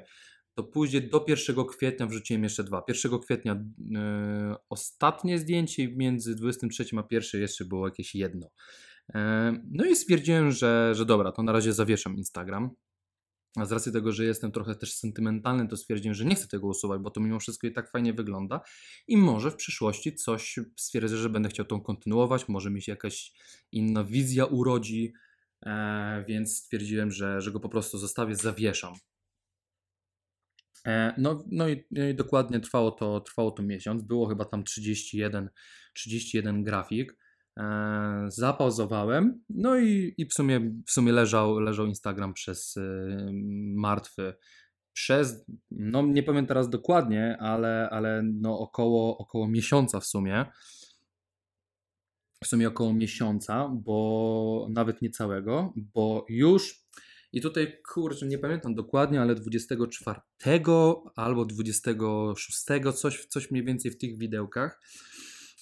to 0.55 0.63
później 0.63 1.09
do 1.09 1.25
1 1.27 1.65
kwietnia 1.65 2.07
wrzuciłem 2.07 2.43
jeszcze 2.43 2.63
dwa. 2.63 2.83
1 2.87 3.19
kwietnia 3.19 3.63
yy, 3.77 4.55
ostatnie 4.69 5.39
zdjęcie 5.39 5.83
i 5.83 5.97
między 5.97 6.35
23 6.35 6.85
a 6.97 7.03
1 7.11 7.41
jeszcze 7.41 7.65
było 7.65 7.87
jakieś 7.87 8.15
jedno. 8.15 8.49
Yy, 9.13 9.21
no 9.71 9.85
i 9.85 9.95
stwierdziłem, 9.95 10.51
że, 10.51 10.91
że 10.95 11.05
dobra, 11.05 11.31
to 11.31 11.43
na 11.43 11.51
razie 11.51 11.73
zawieszam 11.73 12.17
Instagram. 12.17 12.69
A 13.55 13.65
z 13.65 13.71
racji 13.71 13.91
tego, 13.91 14.11
że 14.11 14.25
jestem 14.25 14.51
trochę 14.51 14.75
też 14.75 14.93
sentymentalny, 14.93 15.67
to 15.67 15.77
stwierdziłem, 15.77 16.15
że 16.15 16.25
nie 16.25 16.35
chcę 16.35 16.47
tego 16.47 16.67
usuwać, 16.67 17.01
bo 17.01 17.11
to 17.11 17.21
mimo 17.21 17.39
wszystko 17.39 17.67
i 17.67 17.71
tak 17.71 17.91
fajnie 17.91 18.13
wygląda. 18.13 18.61
I 19.07 19.17
może 19.17 19.51
w 19.51 19.55
przyszłości 19.55 20.15
coś 20.15 20.59
stwierdzę, 20.77 21.17
że 21.17 21.29
będę 21.29 21.49
chciał 21.49 21.65
tą 21.65 21.81
kontynuować, 21.81 22.47
może 22.47 22.69
mi 22.71 22.81
się 22.81 22.91
jakaś 22.91 23.33
inna 23.71 24.03
wizja 24.03 24.45
urodzi, 24.45 25.13
e, 25.65 26.25
więc 26.27 26.57
stwierdziłem, 26.57 27.11
że, 27.11 27.41
że 27.41 27.51
go 27.51 27.59
po 27.59 27.69
prostu 27.69 27.97
zostawię, 27.97 28.35
zawieszam. 28.35 28.93
E, 30.87 31.13
no, 31.17 31.43
no, 31.51 31.69
i, 31.69 31.83
no 31.91 32.07
i 32.07 32.15
dokładnie 32.15 32.59
trwało 32.59 32.91
to, 32.91 33.19
trwało 33.19 33.51
to 33.51 33.63
miesiąc. 33.63 34.03
Było 34.03 34.27
chyba 34.27 34.45
tam 34.45 34.63
31, 34.63 35.49
31 35.93 36.63
grafik. 36.63 37.17
E, 37.59 38.25
zapauzowałem, 38.27 39.43
no 39.49 39.77
i, 39.77 40.13
i 40.17 40.25
w, 40.25 40.33
sumie, 40.33 40.73
w 40.87 40.91
sumie 40.91 41.11
leżał, 41.11 41.59
leżał 41.59 41.85
Instagram 41.85 42.33
przez 42.33 42.77
y, 42.77 42.81
martwy. 43.75 44.33
Przez, 44.93 45.45
no 45.71 46.01
nie 46.01 46.23
powiem 46.23 46.45
teraz 46.45 46.69
dokładnie, 46.69 47.37
ale, 47.39 47.89
ale 47.89 48.23
no 48.23 48.59
około, 48.59 49.17
około 49.17 49.47
miesiąca 49.47 49.99
w 49.99 50.05
sumie. 50.05 50.45
W 52.43 52.47
sumie 52.47 52.67
około 52.67 52.93
miesiąca, 52.93 53.69
bo 53.73 54.67
nawet 54.69 55.01
nie 55.01 55.09
całego, 55.09 55.73
bo 55.75 56.25
już 56.29 56.83
i 57.33 57.41
tutaj, 57.41 57.77
kurczę, 57.93 58.27
nie 58.27 58.37
pamiętam 58.37 58.75
dokładnie, 58.75 59.21
ale 59.21 59.35
24 59.35 60.19
albo 61.15 61.45
26, 61.45 62.57
coś, 62.95 63.25
coś 63.25 63.51
mniej 63.51 63.65
więcej 63.65 63.91
w 63.91 63.97
tych 63.97 64.17
widełkach, 64.17 64.81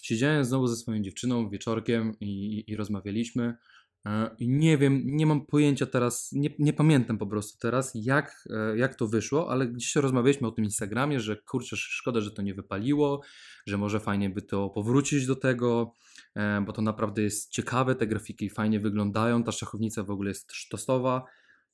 siedziałem 0.01 0.45
znowu 0.45 0.67
ze 0.67 0.75
swoją 0.75 1.01
dziewczyną 1.01 1.49
wieczorkiem 1.49 2.13
i, 2.19 2.25
i, 2.25 2.71
i 2.71 2.75
rozmawialiśmy. 2.75 3.57
E, 4.05 4.35
I 4.39 4.49
nie 4.49 4.77
wiem, 4.77 5.01
nie 5.05 5.25
mam 5.25 5.45
pojęcia 5.45 5.85
teraz, 5.85 6.31
nie, 6.31 6.49
nie 6.59 6.73
pamiętam 6.73 7.17
po 7.17 7.27
prostu 7.27 7.59
teraz, 7.59 7.91
jak, 7.95 8.47
e, 8.49 8.77
jak 8.77 8.95
to 8.95 9.07
wyszło, 9.07 9.49
ale 9.51 9.67
gdzieś 9.67 9.95
rozmawialiśmy 9.95 10.47
o 10.47 10.51
tym 10.51 10.65
Instagramie, 10.65 11.19
że 11.19 11.37
kurczę, 11.37 11.75
szkoda, 11.77 12.21
że 12.21 12.31
to 12.31 12.41
nie 12.41 12.53
wypaliło, 12.53 13.21
że 13.67 13.77
może 13.77 13.99
fajnie 13.99 14.29
by 14.29 14.41
to 14.41 14.69
powrócić 14.69 15.25
do 15.25 15.35
tego, 15.35 15.93
e, 16.35 16.61
bo 16.61 16.73
to 16.73 16.81
naprawdę 16.81 17.21
jest 17.21 17.51
ciekawe, 17.51 17.95
te 17.95 18.07
grafiki 18.07 18.49
fajnie 18.49 18.79
wyglądają, 18.79 19.43
ta 19.43 19.51
szachownica 19.51 20.03
w 20.03 20.11
ogóle 20.11 20.29
jest 20.29 20.51
sztosowa. 20.51 21.25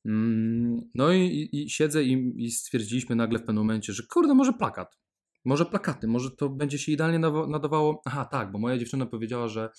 Mm, 0.08 0.82
no 0.96 1.12
i, 1.12 1.50
i, 1.52 1.70
siedzę 1.70 2.04
i, 2.04 2.34
i, 2.46 2.52
stwierdziliśmy 2.52 3.16
nagle 3.16 3.40
w 3.40 3.42
pewnym 3.42 3.64
momencie, 3.64 3.94
że 3.94 4.04
kurde, 4.14 4.34
może 4.34 4.54
plakat. 4.54 4.98
Może 5.46 5.66
plakaty, 5.66 6.08
może 6.08 6.32
to 6.32 6.50
będzie 6.50 6.80
się 6.80 6.92
idealnie 6.92 7.20
nadawało. 7.48 8.02
Aha, 8.06 8.26
tak, 8.26 8.52
bo 8.52 8.60
moja 8.60 8.78
dziewczyna 8.78 9.06
powiedziała, 9.06 9.48
że, 9.48 9.70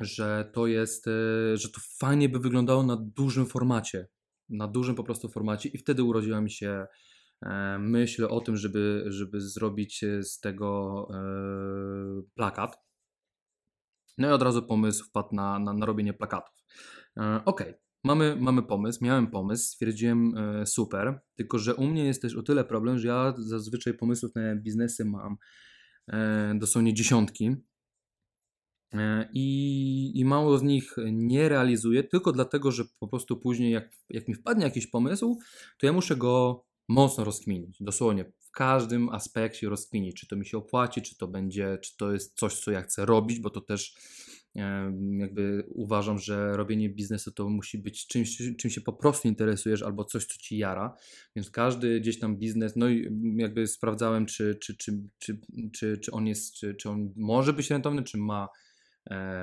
że 0.00 0.50
to 0.54 0.66
jest, 0.66 1.06
e, 1.08 1.56
że 1.56 1.68
to 1.68 1.80
fajnie 1.98 2.28
by 2.28 2.38
wyglądało 2.38 2.82
na 2.82 2.96
dużym 2.96 3.46
formacie. 3.46 4.08
Na 4.48 4.68
dużym 4.68 4.94
po 4.94 5.04
prostu 5.04 5.28
formacie, 5.28 5.68
i 5.68 5.78
wtedy 5.78 6.02
urodziła 6.02 6.40
mi 6.40 6.50
się 6.50 6.86
e, 7.42 7.78
myśl 7.78 8.24
o 8.30 8.40
tym, 8.40 8.56
żeby, 8.56 9.04
żeby 9.06 9.40
zrobić 9.40 10.04
z 10.22 10.40
tego 10.40 11.08
e, 11.14 12.22
plakat. 12.34 12.76
No 14.18 14.28
i 14.28 14.32
od 14.32 14.42
razu 14.42 14.62
pomysł 14.62 15.04
wpadł 15.04 15.34
na, 15.34 15.58
na, 15.58 15.72
na 15.72 15.86
robienie 15.86 16.12
plakatów. 16.12 16.54
Okej, 17.16 17.40
okay. 17.44 17.74
Mamy, 18.04 18.36
mamy 18.36 18.62
pomysł, 18.62 19.04
miałem 19.04 19.26
pomysł, 19.26 19.64
stwierdziłem 19.64 20.36
e, 20.36 20.66
super, 20.66 21.20
tylko 21.36 21.58
że 21.58 21.74
u 21.74 21.86
mnie 21.86 22.04
jest 22.04 22.22
też 22.22 22.36
o 22.36 22.42
tyle 22.42 22.64
problem, 22.64 22.98
że 22.98 23.08
ja 23.08 23.34
zazwyczaj 23.38 23.94
pomysłów 23.94 24.34
na 24.34 24.56
biznesy 24.56 25.04
mam 25.04 25.36
e, 26.08 26.54
dosłownie 26.58 26.94
dziesiątki 26.94 27.56
e, 28.94 29.28
i, 29.32 30.20
i 30.20 30.24
mało 30.24 30.58
z 30.58 30.62
nich 30.62 30.96
nie 31.12 31.48
realizuję, 31.48 32.04
tylko 32.04 32.32
dlatego, 32.32 32.72
że 32.72 32.84
po 32.98 33.08
prostu 33.08 33.36
później 33.36 33.72
jak, 33.72 33.90
jak 34.10 34.28
mi 34.28 34.34
wpadnie 34.34 34.64
jakiś 34.64 34.86
pomysł, 34.86 35.38
to 35.78 35.86
ja 35.86 35.92
muszę 35.92 36.16
go 36.16 36.64
mocno 36.88 37.24
rozkminić, 37.24 37.76
dosłownie 37.80 38.24
w 38.24 38.50
każdym 38.50 39.08
aspekcie 39.08 39.68
rozkminić, 39.68 40.20
czy 40.20 40.26
to 40.26 40.36
mi 40.36 40.46
się 40.46 40.58
opłaci, 40.58 41.02
czy 41.02 41.16
to 41.16 41.28
będzie, 41.28 41.78
czy 41.82 41.96
to 41.96 42.12
jest 42.12 42.38
coś, 42.38 42.60
co 42.60 42.70
ja 42.70 42.82
chcę 42.82 43.06
robić, 43.06 43.40
bo 43.40 43.50
to 43.50 43.60
też 43.60 43.94
jakby 45.18 45.64
uważam, 45.68 46.18
że 46.18 46.56
robienie 46.56 46.88
biznesu 46.88 47.32
to 47.32 47.48
musi 47.48 47.78
być 47.78 48.06
czymś, 48.06 48.42
czym 48.58 48.70
się 48.70 48.80
po 48.80 48.92
prostu 48.92 49.28
interesujesz 49.28 49.82
albo 49.82 50.04
coś, 50.04 50.24
co 50.26 50.38
ci 50.38 50.58
jara. 50.58 50.96
Więc 51.36 51.50
każdy 51.50 52.00
gdzieś 52.00 52.18
tam 52.18 52.36
biznes, 52.36 52.76
no 52.76 52.88
i 52.88 53.08
jakby 53.36 53.66
sprawdzałem, 53.66 54.26
czy, 54.26 54.54
czy, 54.54 54.76
czy, 54.76 54.92
czy, 55.18 55.40
czy, 55.72 55.98
czy 55.98 56.10
on 56.10 56.26
jest, 56.26 56.54
czy, 56.54 56.74
czy 56.74 56.90
on 56.90 57.12
może 57.16 57.52
być 57.52 57.70
rentowny, 57.70 58.02
czy 58.02 58.18
ma, 58.18 58.48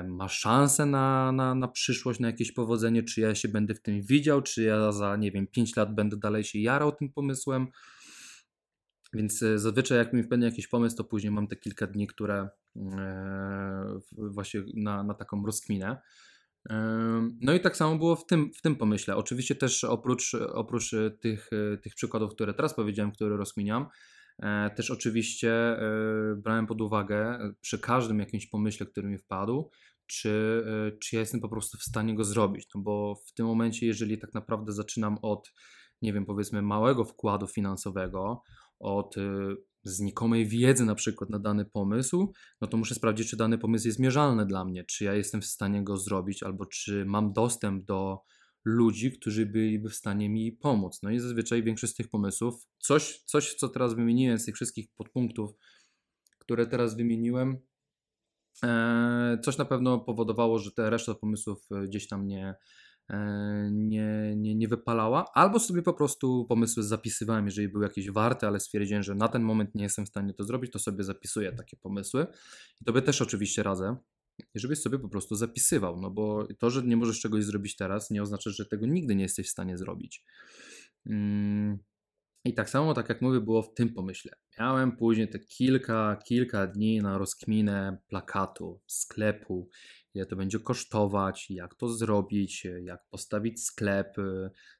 ma 0.08 0.28
szansę 0.28 0.86
na, 0.86 1.32
na, 1.32 1.54
na 1.54 1.68
przyszłość, 1.68 2.20
na 2.20 2.26
jakieś 2.26 2.52
powodzenie, 2.52 3.02
czy 3.02 3.20
ja 3.20 3.34
się 3.34 3.48
będę 3.48 3.74
w 3.74 3.82
tym 3.82 4.02
widział, 4.02 4.42
czy 4.42 4.62
ja 4.62 4.92
za, 4.92 5.16
nie 5.16 5.30
wiem, 5.30 5.46
5 5.46 5.76
lat 5.76 5.94
będę 5.94 6.16
dalej 6.16 6.44
się 6.44 6.58
jarał 6.58 6.92
tym 6.92 7.12
pomysłem. 7.12 7.66
Więc 9.12 9.42
e, 9.42 9.58
zazwyczaj 9.58 9.98
jak 9.98 10.12
mi 10.12 10.22
wpadnie 10.22 10.46
jakiś 10.46 10.68
pomysł, 10.68 10.96
to 10.96 11.04
później 11.04 11.30
mam 11.30 11.48
te 11.48 11.56
kilka 11.56 11.86
dni, 11.86 12.06
które 12.06 12.48
właśnie 14.16 14.62
na, 14.74 15.02
na 15.02 15.14
taką 15.14 15.46
rozkminę. 15.46 15.96
No 17.40 17.54
i 17.54 17.60
tak 17.60 17.76
samo 17.76 17.98
było 17.98 18.16
w 18.16 18.26
tym, 18.26 18.52
w 18.54 18.62
tym 18.62 18.76
pomyśle. 18.76 19.16
Oczywiście 19.16 19.54
też 19.54 19.84
oprócz, 19.84 20.34
oprócz 20.34 20.94
tych, 21.20 21.50
tych 21.82 21.94
przykładów, 21.94 22.34
które 22.34 22.54
teraz 22.54 22.74
powiedziałem, 22.74 23.12
które 23.12 23.36
rozkminiam, 23.36 23.86
e, 24.42 24.70
też 24.70 24.90
oczywiście 24.90 25.76
brałem 26.36 26.66
pod 26.66 26.80
uwagę 26.80 27.38
przy 27.60 27.78
każdym 27.78 28.18
jakimś 28.18 28.46
pomyśle, 28.46 28.86
który 28.86 29.08
mi 29.08 29.18
wpadł, 29.18 29.70
czy, 30.06 30.64
czy 31.02 31.16
ja 31.16 31.20
jestem 31.20 31.40
po 31.40 31.48
prostu 31.48 31.78
w 31.78 31.82
stanie 31.82 32.14
go 32.14 32.24
zrobić. 32.24 32.68
No 32.74 32.80
bo 32.80 33.14
w 33.14 33.32
tym 33.32 33.46
momencie, 33.46 33.86
jeżeli 33.86 34.18
tak 34.18 34.34
naprawdę 34.34 34.72
zaczynam 34.72 35.18
od, 35.22 35.52
nie 36.02 36.12
wiem, 36.12 36.26
powiedzmy 36.26 36.62
małego 36.62 37.04
wkładu 37.04 37.46
finansowego, 37.46 38.42
od 38.78 39.16
znikomej 39.82 40.46
wiedzy 40.46 40.84
na 40.84 40.94
przykład 40.94 41.30
na 41.30 41.38
dany 41.38 41.64
pomysł, 41.64 42.32
no 42.60 42.68
to 42.68 42.76
muszę 42.76 42.94
sprawdzić, 42.94 43.30
czy 43.30 43.36
dany 43.36 43.58
pomysł 43.58 43.86
jest 43.86 43.98
mierzalny 43.98 44.46
dla 44.46 44.64
mnie, 44.64 44.84
czy 44.84 45.04
ja 45.04 45.14
jestem 45.14 45.40
w 45.40 45.46
stanie 45.46 45.84
go 45.84 45.96
zrobić, 45.96 46.42
albo 46.42 46.66
czy 46.66 47.04
mam 47.04 47.32
dostęp 47.32 47.84
do, 47.84 48.22
ludzi, 48.64 49.12
którzy 49.12 49.46
byliby 49.46 49.88
w 49.88 49.94
stanie 49.94 50.28
mi 50.28 50.52
pomóc. 50.52 51.02
No 51.02 51.10
i 51.10 51.18
zazwyczaj 51.18 51.62
większość 51.62 51.92
z 51.92 51.96
tych 51.96 52.08
pomysłów, 52.08 52.66
coś, 52.78 53.22
coś 53.26 53.54
co 53.54 53.68
teraz 53.68 53.94
wymieniłem 53.94 54.38
z 54.38 54.44
tych 54.44 54.54
wszystkich 54.54 54.88
podpunktów, 54.96 55.50
które 56.38 56.66
teraz 56.66 56.96
wymieniłem, 56.96 57.58
e, 58.64 59.38
coś 59.44 59.58
na 59.58 59.64
pewno 59.64 59.98
powodowało, 59.98 60.58
że 60.58 60.72
te 60.72 60.90
reszta 60.90 61.14
pomysłów 61.14 61.68
gdzieś 61.84 62.08
tam 62.08 62.26
nie, 62.26 62.48
e, 62.48 62.54
nie, 63.70 64.34
nie, 64.36 64.54
nie 64.54 64.68
wypalała, 64.68 65.24
albo 65.34 65.58
sobie 65.58 65.82
po 65.82 65.94
prostu 65.94 66.46
pomysły 66.48 66.82
zapisywałem, 66.82 67.46
jeżeli 67.46 67.68
były 67.68 67.84
jakieś 67.84 68.10
warte, 68.10 68.46
ale 68.46 68.60
stwierdziłem, 68.60 69.02
że 69.02 69.14
na 69.14 69.28
ten 69.28 69.42
moment 69.42 69.74
nie 69.74 69.82
jestem 69.82 70.06
w 70.06 70.08
stanie 70.08 70.34
to 70.34 70.44
zrobić, 70.44 70.72
to 70.72 70.78
sobie 70.78 71.04
zapisuję 71.04 71.52
takie 71.52 71.76
pomysły. 71.76 72.26
I 72.80 72.84
tobie 72.84 73.02
też 73.02 73.22
oczywiście 73.22 73.62
radzę, 73.62 73.96
żebyś 74.54 74.78
sobie 74.78 74.98
po 74.98 75.08
prostu 75.08 75.34
zapisywał, 75.34 76.00
no 76.00 76.10
bo 76.10 76.48
to, 76.58 76.70
że 76.70 76.82
nie 76.82 76.96
możesz 76.96 77.20
czegoś 77.20 77.44
zrobić 77.44 77.76
teraz, 77.76 78.10
nie 78.10 78.22
oznacza, 78.22 78.50
że 78.50 78.66
tego 78.66 78.86
nigdy 78.86 79.14
nie 79.14 79.22
jesteś 79.22 79.46
w 79.46 79.50
stanie 79.50 79.78
zrobić. 79.78 80.24
Mm. 81.06 81.78
I 82.44 82.54
tak 82.54 82.70
samo, 82.70 82.94
tak 82.94 83.08
jak 83.08 83.22
mówię, 83.22 83.40
było 83.40 83.62
w 83.62 83.74
tym 83.74 83.94
pomyśle. 83.94 84.32
Miałem 84.58 84.96
później 84.96 85.28
te 85.28 85.38
kilka, 85.38 86.16
kilka 86.24 86.66
dni 86.66 86.98
na 86.98 87.18
rozkminę 87.18 87.98
plakatu, 88.08 88.80
sklepu, 88.86 89.68
ile 90.14 90.26
to 90.26 90.36
będzie 90.36 90.58
kosztować, 90.58 91.50
jak 91.50 91.74
to 91.74 91.88
zrobić, 91.88 92.66
jak 92.82 93.00
postawić 93.10 93.64
sklep, 93.64 94.16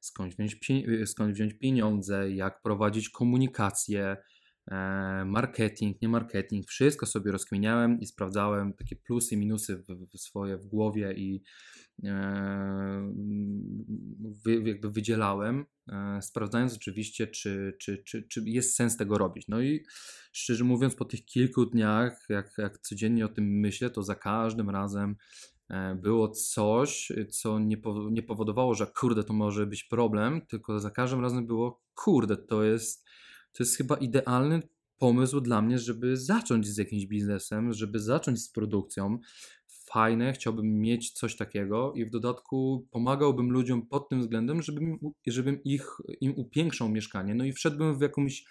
skąd 0.00 0.34
wziąć, 0.34 0.58
skąd 1.06 1.34
wziąć 1.34 1.54
pieniądze, 1.54 2.30
jak 2.30 2.62
prowadzić 2.62 3.08
komunikację, 3.08 4.16
marketing, 5.24 6.02
nie 6.02 6.08
marketing, 6.08 6.66
wszystko 6.66 7.06
sobie 7.06 7.32
rozkminiałem 7.32 8.00
i 8.00 8.06
sprawdzałem 8.06 8.72
takie 8.72 8.96
plusy, 8.96 9.36
minusy 9.36 9.76
w, 9.76 10.06
w 10.12 10.20
swoje 10.20 10.56
w 10.56 10.66
głowie 10.66 11.12
i 11.16 11.42
e, 12.04 13.12
wy, 14.44 14.62
jakby 14.64 14.90
wydzielałem, 14.90 15.64
e, 15.88 16.22
sprawdzając 16.22 16.76
oczywiście, 16.76 17.26
czy, 17.26 17.76
czy, 17.80 18.02
czy, 18.04 18.22
czy 18.22 18.42
jest 18.46 18.74
sens 18.74 18.96
tego 18.96 19.18
robić. 19.18 19.48
No 19.48 19.60
i 19.60 19.84
szczerze 20.32 20.64
mówiąc, 20.64 20.94
po 20.94 21.04
tych 21.04 21.24
kilku 21.24 21.66
dniach, 21.66 22.26
jak, 22.28 22.50
jak 22.58 22.78
codziennie 22.78 23.26
o 23.26 23.28
tym 23.28 23.60
myślę, 23.60 23.90
to 23.90 24.02
za 24.02 24.14
każdym 24.14 24.70
razem 24.70 25.16
było 25.96 26.28
coś, 26.28 27.12
co 27.30 27.58
nie, 27.58 27.76
po, 27.76 28.10
nie 28.10 28.22
powodowało, 28.22 28.74
że 28.74 28.86
kurde, 28.86 29.24
to 29.24 29.32
może 29.32 29.66
być 29.66 29.84
problem, 29.84 30.46
tylko 30.46 30.80
za 30.80 30.90
każdym 30.90 31.20
razem 31.20 31.46
było 31.46 31.82
kurde, 31.94 32.36
to 32.36 32.64
jest 32.64 33.09
to 33.52 33.62
jest 33.62 33.76
chyba 33.76 33.96
idealny 33.96 34.62
pomysł 34.98 35.40
dla 35.40 35.62
mnie, 35.62 35.78
żeby 35.78 36.16
zacząć 36.16 36.68
z 36.68 36.76
jakimś 36.76 37.06
biznesem, 37.06 37.72
żeby 37.72 38.00
zacząć 38.00 38.42
z 38.42 38.48
produkcją. 38.48 39.18
Fajne, 39.66 40.32
chciałbym 40.32 40.80
mieć 40.80 41.10
coś 41.10 41.36
takiego 41.36 41.92
i 41.96 42.04
w 42.04 42.10
dodatku 42.10 42.86
pomagałbym 42.90 43.50
ludziom 43.50 43.86
pod 43.86 44.08
tym 44.08 44.20
względem, 44.20 44.62
żebym, 44.62 44.98
żebym 45.26 45.62
ich, 45.64 45.86
im 46.20 46.34
upiększał 46.36 46.88
mieszkanie. 46.88 47.34
No 47.34 47.44
i 47.44 47.52
wszedłbym 47.52 47.98
w 47.98 48.00
jakąś, 48.00 48.44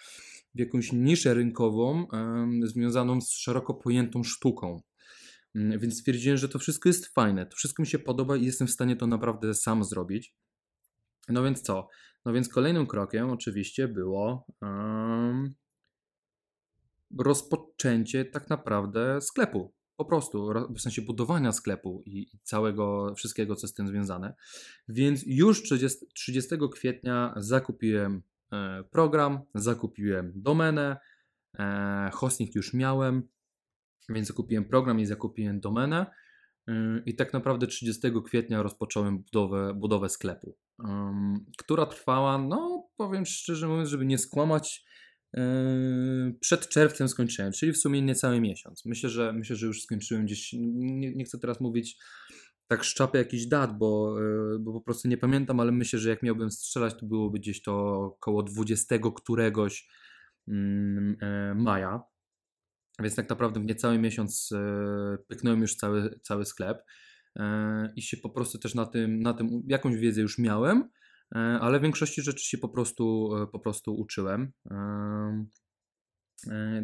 w 0.54 0.58
jakąś 0.58 0.92
niszę 0.92 1.34
rynkową 1.34 2.06
um, 2.12 2.66
związaną 2.66 3.20
z 3.20 3.30
szeroko 3.30 3.74
pojętą 3.74 4.22
sztuką. 4.24 4.82
Um, 5.54 5.78
więc 5.78 5.98
stwierdziłem, 5.98 6.38
że 6.38 6.48
to 6.48 6.58
wszystko 6.58 6.88
jest 6.88 7.06
fajne, 7.06 7.46
to 7.46 7.56
wszystko 7.56 7.82
mi 7.82 7.86
się 7.86 7.98
podoba 7.98 8.36
i 8.36 8.44
jestem 8.44 8.66
w 8.66 8.70
stanie 8.70 8.96
to 8.96 9.06
naprawdę 9.06 9.54
sam 9.54 9.84
zrobić. 9.84 10.34
No 11.32 11.42
więc 11.42 11.62
co? 11.62 11.88
No 12.24 12.32
więc 12.32 12.48
kolejnym 12.48 12.86
krokiem 12.86 13.30
oczywiście 13.30 13.88
było 13.88 14.46
um, 14.62 15.54
rozpoczęcie 17.18 18.24
tak 18.24 18.50
naprawdę 18.50 19.20
sklepu. 19.20 19.74
Po 19.96 20.04
prostu, 20.04 20.52
w 20.70 20.80
sensie 20.80 21.02
budowania 21.02 21.52
sklepu 21.52 22.02
i, 22.06 22.30
całego, 22.42 23.14
wszystkiego, 23.14 23.56
co 23.56 23.68
z 23.68 23.74
tym 23.74 23.88
związane. 23.88 24.34
Więc 24.88 25.22
już 25.26 25.62
30, 25.62 26.06
30 26.14 26.56
kwietnia 26.72 27.34
zakupiłem 27.36 28.22
e, 28.52 28.84
program, 28.90 29.40
zakupiłem 29.54 30.32
domenę, 30.36 30.96
e, 31.58 32.10
hosting 32.12 32.54
już 32.54 32.74
miałem, 32.74 33.28
więc 34.08 34.28
zakupiłem 34.28 34.64
program 34.64 35.00
i 35.00 35.06
zakupiłem 35.06 35.60
domenę. 35.60 36.06
E, 36.68 37.02
I 37.06 37.14
tak 37.14 37.32
naprawdę 37.32 37.66
30 37.66 38.00
kwietnia 38.24 38.62
rozpocząłem 38.62 39.18
budowę, 39.18 39.74
budowę 39.74 40.08
sklepu 40.08 40.56
um, 40.84 41.34
która 41.58 41.86
trwała, 41.86 42.38
no 42.38 42.88
powiem 42.96 43.26
szczerze 43.26 43.68
mówiąc, 43.68 43.88
żeby 43.88 44.06
nie 44.06 44.18
skłamać, 44.18 44.84
yy, 45.34 45.42
przed 46.40 46.68
czerwcem 46.68 47.08
skończyłem, 47.08 47.52
czyli 47.52 47.72
w 47.72 47.78
sumie 47.78 48.02
niecały 48.02 48.40
miesiąc. 48.40 48.84
Myślę, 48.84 49.10
że 49.10 49.32
myślę, 49.32 49.56
że 49.56 49.66
już 49.66 49.82
skończyłem 49.82 50.24
gdzieś, 50.26 50.52
nie, 50.52 51.14
nie 51.14 51.24
chcę 51.24 51.38
teraz 51.38 51.60
mówić 51.60 51.98
tak 52.66 52.84
szczapę 52.84 53.18
jakiś 53.18 53.46
dat, 53.46 53.78
bo, 53.78 54.20
yy, 54.20 54.58
bo 54.60 54.72
po 54.72 54.80
prostu 54.80 55.08
nie 55.08 55.16
pamiętam, 55.16 55.60
ale 55.60 55.72
myślę, 55.72 55.98
że 55.98 56.10
jak 56.10 56.22
miałbym 56.22 56.50
strzelać, 56.50 56.94
to 57.00 57.06
byłoby 57.06 57.38
gdzieś 57.38 57.62
to 57.62 58.00
około 58.00 58.42
20 58.42 58.98
któregoś 59.16 59.88
yy, 60.46 60.54
maja. 61.54 62.02
Więc 63.02 63.14
tak 63.14 63.28
naprawdę 63.30 63.60
w 63.60 63.64
niecały 63.64 63.98
miesiąc 63.98 64.50
pyknąłem 65.28 65.60
już 65.60 65.76
cały, 65.76 66.20
cały 66.22 66.44
sklep. 66.44 66.82
E, 67.36 67.92
i 67.96 68.02
się 68.02 68.16
po 68.16 68.30
prostu 68.30 68.58
też 68.58 68.74
na 68.74 68.86
tym, 68.86 69.20
na 69.20 69.34
tym 69.34 69.62
jakąś 69.66 69.96
wiedzę 69.96 70.20
już 70.20 70.38
miałem, 70.38 70.88
e, 71.34 71.38
ale 71.38 71.78
w 71.78 71.82
większości 71.82 72.22
rzeczy 72.22 72.44
się 72.44 72.58
po 72.58 72.68
prostu, 72.68 73.30
e, 73.36 73.46
po 73.46 73.60
prostu 73.60 73.94
uczyłem. 73.94 74.52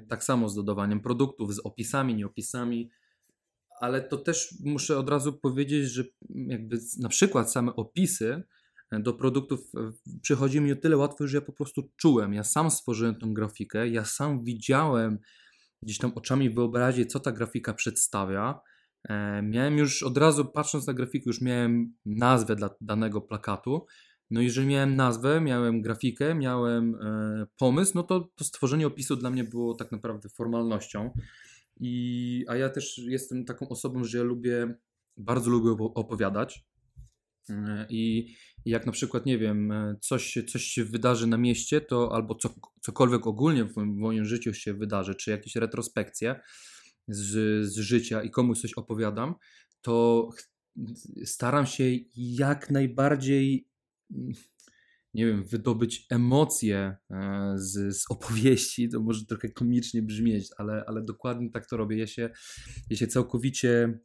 Tak 0.09 0.25
samo 0.25 0.49
z 0.49 0.55
dodawaniem 0.55 1.01
produktów, 1.01 1.55
z 1.55 1.59
opisami, 1.59 2.15
nieopisami, 2.15 2.91
ale 3.81 4.01
to 4.01 4.17
też 4.17 4.55
muszę 4.65 4.99
od 4.99 5.11
razu 5.11 5.33
powiedzieć, 5.33 5.91
że 5.91 6.05
jakby 6.31 6.79
na 7.01 7.09
przykład 7.09 7.53
same 7.53 7.77
opisy 7.77 8.43
do 8.93 9.13
produktów 9.13 9.61
przychodzi 10.23 10.61
mi 10.61 10.73
o 10.73 10.77
tyle 10.77 10.97
łatwo, 10.97 11.27
że 11.27 11.37
ja 11.37 11.41
po 11.41 11.53
prostu 11.53 11.91
czułem. 11.97 12.35
Ja 12.35 12.45
sam 12.45 12.71
stworzyłem 12.71 13.15
tą 13.15 13.35
grafikę, 13.35 13.89
ja 13.89 14.05
sam 14.05 14.45
widziałem 14.45 15.19
gdzieś 15.83 15.99
tam 15.99 16.13
oczami 16.15 16.51
wyobrazić, 16.51 17.13
co 17.13 17.21
ta 17.21 17.33
grafika 17.33 17.75
przedstawia 17.75 18.61
miałem 19.43 19.79
już 19.79 20.03
od 20.03 20.19
razu, 20.19 20.45
patrząc 20.45 20.87
na 20.87 20.95
grafikę, 20.95 21.25
już 21.27 21.41
miałem 21.41 21.95
nazwę 22.07 22.57
dla 22.57 22.71
danego 22.81 23.21
plakatu. 23.21 23.87
No 24.31 24.41
jeżeli 24.41 24.67
miałem 24.67 24.97
nazwę, 24.97 25.41
miałem 25.41 25.83
grafikę, 25.83 26.35
miałem 26.35 26.95
e, 26.95 27.47
pomysł, 27.59 27.93
no 27.95 28.03
to, 28.03 28.29
to 28.37 28.45
stworzenie 28.45 28.87
opisu 28.87 29.17
dla 29.17 29.31
mnie 29.31 29.45
było 29.45 29.75
tak 29.75 29.93
naprawdę 29.93 30.29
formalnością. 30.29 31.11
I, 31.81 32.45
a 32.49 32.57
ja 32.57 32.69
też 32.69 32.99
jestem 32.99 33.45
taką 33.45 33.69
osobą, 33.69 34.05
że 34.05 34.19
ja 34.19 34.25
lubię, 34.25 34.75
bardzo 35.17 35.51
lubię 35.51 35.85
opowiadać. 35.95 36.65
E, 37.51 37.87
I, 37.91 38.35
I 38.65 38.71
jak 38.71 38.87
na 38.87 38.93
przykład, 38.93 39.27
nie 39.27 39.39
wiem, 39.39 39.73
coś, 40.01 40.39
coś 40.49 40.63
się 40.63 40.85
wydarzy 40.85 41.27
na 41.27 41.37
mieście, 41.39 41.81
to 41.81 42.15
albo 42.15 42.35
co, 42.35 42.55
cokolwiek 42.81 43.27
ogólnie 43.27 43.65
w 43.65 43.77
moim, 43.77 43.95
w 43.95 43.99
moim 43.99 44.25
życiu 44.25 44.55
się 44.55 44.75
wydarzy, 44.75 45.15
czy 45.15 45.31
jakieś 45.31 45.57
retrospekcje, 45.57 46.41
z, 47.09 47.67
z 47.67 47.79
życia 47.79 48.23
i 48.23 48.31
komuś 48.31 48.61
coś 48.61 48.73
opowiadam, 48.75 49.35
to 49.81 50.29
staram 51.25 51.67
się 51.67 51.85
jak 52.15 52.71
najbardziej 52.71 53.69
nie 55.17 55.27
wiem, 55.27 55.45
wydobyć 55.45 56.07
emocje 56.11 56.97
e, 57.11 57.53
z, 57.57 57.97
z 57.97 58.11
opowieści, 58.11 58.89
to 58.89 59.01
może 59.01 59.27
trochę 59.27 59.49
komicznie 59.49 60.03
brzmieć, 60.03 60.49
ale, 60.59 60.85
ale 60.87 61.03
dokładnie 61.03 61.51
tak 61.51 61.67
to 61.67 61.77
robię. 61.77 61.99
Ja 61.99 62.07
się, 62.07 62.31
ja 62.91 62.97
się 62.97 63.07
całkowicie 63.07 63.99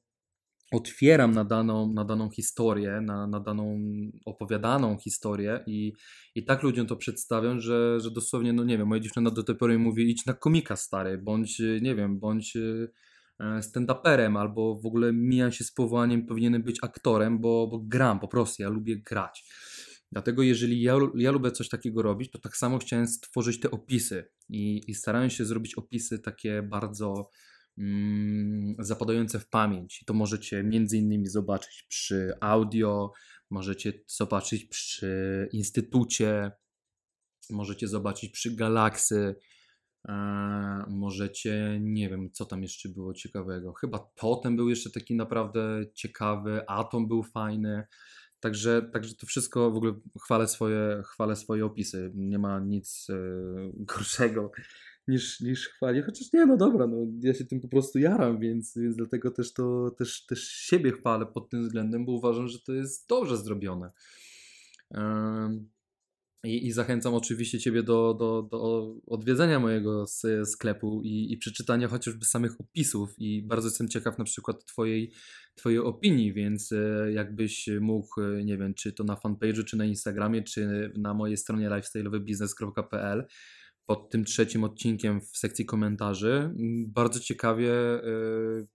otwieram 0.72 1.32
na 1.32 1.46
daną, 1.46 1.94
na 1.94 2.06
daną 2.06 2.30
historię, 2.30 3.02
na, 3.02 3.28
na 3.28 3.40
daną 3.40 3.80
opowiadaną 4.26 4.98
historię 4.98 5.64
i, 5.68 5.94
i 6.36 6.46
tak 6.46 6.64
ludziom 6.64 6.88
to 6.88 6.96
przedstawiam, 6.96 7.60
że, 7.60 8.00
że 8.00 8.12
dosłownie, 8.12 8.54
no 8.54 8.64
nie 8.64 8.78
wiem, 8.78 8.88
moja 8.88 9.02
dziewczyna 9.02 9.32
do 9.32 9.44
tej 9.44 9.56
pory 9.56 9.80
mówi 9.80 10.12
idź 10.12 10.26
na 10.26 10.34
komika 10.34 10.76
stary, 10.76 11.18
bądź, 11.18 11.62
nie 11.82 11.96
wiem, 11.96 12.20
bądź 12.20 12.56
e, 12.56 13.62
stand-uperem 13.62 14.38
albo 14.38 14.76
w 14.76 14.86
ogóle 14.86 15.14
mijam 15.14 15.52
się 15.52 15.64
z 15.64 15.72
powołaniem, 15.72 16.26
powinienem 16.26 16.64
być 16.64 16.80
aktorem, 16.82 17.40
bo, 17.40 17.68
bo 17.68 17.80
gram 17.80 18.20
po 18.20 18.28
prostu, 18.28 18.64
ja 18.64 18.70
lubię 18.70 19.02
grać. 19.02 19.44
Dlatego 20.12 20.44
jeżeli 20.44 20.82
ja, 20.82 20.98
ja 21.16 21.32
lubię 21.32 21.52
coś 21.52 21.70
takiego 21.70 22.02
robić, 22.02 22.32
to 22.32 22.40
tak 22.40 22.58
samo 22.58 22.78
chciałem 22.78 23.08
stworzyć 23.08 23.60
te 23.60 23.72
opisy 23.72 24.26
i, 24.50 24.82
i 24.88 24.94
starałem 24.94 25.30
się 25.30 25.46
zrobić 25.46 25.76
opisy 25.76 26.20
takie 26.20 26.62
bardzo 26.62 27.30
zapadające 28.80 29.40
w 29.40 29.50
pamięć. 29.50 30.04
To 30.06 30.14
możecie 30.14 30.64
między 30.64 30.98
innymi 30.98 31.28
zobaczyć 31.28 31.86
przy 31.90 32.34
audio, 32.42 33.14
możecie 33.50 33.94
zobaczyć 34.08 34.66
przy 34.66 35.50
instytucie, 35.52 36.52
możecie 37.50 37.88
zobaczyć 37.88 38.32
przy 38.32 38.56
galaksy, 38.56 39.36
e, 40.08 40.14
możecie, 40.90 41.80
nie 41.82 42.10
wiem, 42.10 42.32
co 42.32 42.46
tam 42.46 42.62
jeszcze 42.62 42.90
było 42.90 43.14
ciekawego. 43.14 43.74
Chyba 43.74 44.00
Totem 44.16 44.56
był 44.56 44.70
jeszcze 44.70 44.92
taki 44.92 45.16
naprawdę 45.16 45.86
ciekawy, 45.94 46.62
Atom 46.68 47.08
był 47.08 47.24
fajny. 47.24 47.84
Także, 48.40 48.82
także 48.94 49.16
to 49.16 49.28
wszystko 49.28 49.72
w 49.72 49.76
ogóle 49.76 49.94
chwalę 50.24 50.48
swoje, 50.48 51.02
chwalę 51.06 51.36
swoje 51.36 51.66
opisy. 51.66 52.12
Nie 52.16 52.40
ma 52.40 52.60
nic 52.60 53.08
e, 53.10 53.16
gorszego 53.94 54.52
niż, 55.08 55.42
niż 55.42 55.68
chwali. 55.68 56.02
Chociaż 56.02 56.34
nie, 56.34 56.46
no 56.46 56.58
dobra, 56.58 56.88
no, 56.88 56.98
ja 57.24 57.34
się 57.34 57.46
tym 57.46 57.62
po 57.62 57.68
prostu 57.68 58.00
jaram, 58.00 58.40
więc, 58.40 58.78
więc 58.78 58.96
dlatego 58.96 59.32
też 59.32 59.54
to 59.54 59.92
też, 59.98 60.26
też 60.26 60.48
siebie 60.48 60.92
chwalę 60.92 61.26
pod 61.26 61.50
tym 61.50 61.62
względem, 61.62 62.06
bo 62.06 62.12
uważam, 62.12 62.48
że 62.48 62.60
to 62.60 62.74
jest 62.74 63.10
dobrze 63.10 63.38
zrobione. 63.38 63.92
I, 66.44 66.68
I, 66.68 66.72
zachęcam 66.72 67.14
oczywiście 67.14 67.60
Ciebie 67.60 67.84
do, 67.84 68.14
do, 68.14 68.42
do 68.42 68.94
odwiedzenia 69.08 69.60
mojego 69.60 70.06
sklepu 70.46 71.02
i, 71.04 71.34
i 71.34 71.38
przeczytania 71.38 71.88
chociażby 71.88 72.26
samych 72.26 72.62
opisów. 72.62 73.14
I 73.18 73.44
bardzo 73.44 73.68
jestem 73.68 73.90
ciekaw 73.90 74.18
na 74.18 74.24
przykład 74.24 74.66
Twojej, 74.66 75.12
twojej 75.56 75.80
opinii, 75.80 76.34
więc 76.34 76.72
e, 76.72 77.12
jakbyś 77.12 77.70
mógł, 77.82 78.22
e, 78.22 78.44
nie 78.44 78.58
wiem, 78.58 78.74
czy 78.74 78.94
to 78.94 79.04
na 79.04 79.16
fanpage'u, 79.16 79.64
czy 79.64 79.78
na 79.78 79.86
Instagramie, 79.86 80.44
czy 80.44 80.92
na 80.98 81.14
mojej 81.14 81.38
stronie 81.38 81.70
lifestyle'owybiznes.pl 81.70 83.26
pod 83.92 84.10
tym 84.10 84.26
trzecim 84.26 84.64
odcinkiem 84.64 85.22
w 85.22 85.38
sekcji 85.38 85.66
komentarzy. 85.66 86.54
Bardzo 86.88 87.20
ciekawie 87.20 87.74
e, 87.74 88.02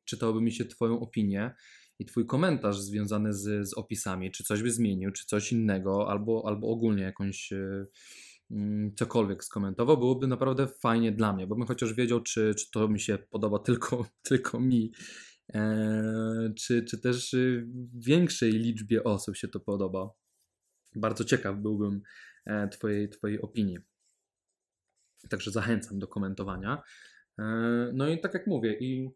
czytałoby 0.05 0.41
mi 0.41 0.53
się 0.53 0.65
Twoją 0.65 1.01
opinię 1.01 1.55
i 1.99 2.05
Twój 2.05 2.27
komentarz 2.27 2.81
związany 2.81 3.33
z, 3.33 3.69
z 3.69 3.75
opisami, 3.75 4.31
czy 4.31 4.45
coś 4.45 4.63
by 4.63 4.71
zmienił, 4.71 5.11
czy 5.11 5.27
coś 5.27 5.53
innego, 5.53 6.11
albo, 6.11 6.43
albo 6.47 6.69
ogólnie 6.69 7.03
jakąś 7.03 7.53
e, 7.53 7.87
mm, 8.51 8.95
cokolwiek 8.95 9.45
skomentował, 9.45 9.99
byłoby 9.99 10.27
naprawdę 10.27 10.67
fajnie 10.67 11.13
dla 11.13 11.33
mnie, 11.33 11.47
bo 11.47 11.57
bym 11.57 11.67
chociaż 11.67 11.95
wiedział, 11.95 12.21
czy, 12.21 12.55
czy 12.55 12.71
to 12.71 12.89
mi 12.89 13.01
się 13.01 13.19
podoba 13.31 13.59
tylko, 13.59 14.07
tylko 14.29 14.61
mi, 14.61 14.93
e, 15.55 16.53
czy, 16.59 16.85
czy 16.85 17.01
też 17.01 17.37
większej 17.95 18.53
liczbie 18.53 19.05
osób 19.05 19.37
się 19.37 19.49
to 19.49 19.61
podoba. 19.61 20.11
Bardzo 20.97 21.25
ciekaw 21.25 21.57
byłbym 21.57 22.01
twojej, 22.71 23.09
twojej 23.09 23.41
opinii. 23.41 23.79
Także 25.29 25.51
zachęcam 25.51 25.99
do 25.99 26.09
komentowania. 26.09 26.83
E, 27.39 27.45
no 27.95 28.09
i 28.09 28.21
tak 28.21 28.35
jak 28.35 28.47
mówię, 28.47 28.79
i 28.81 29.11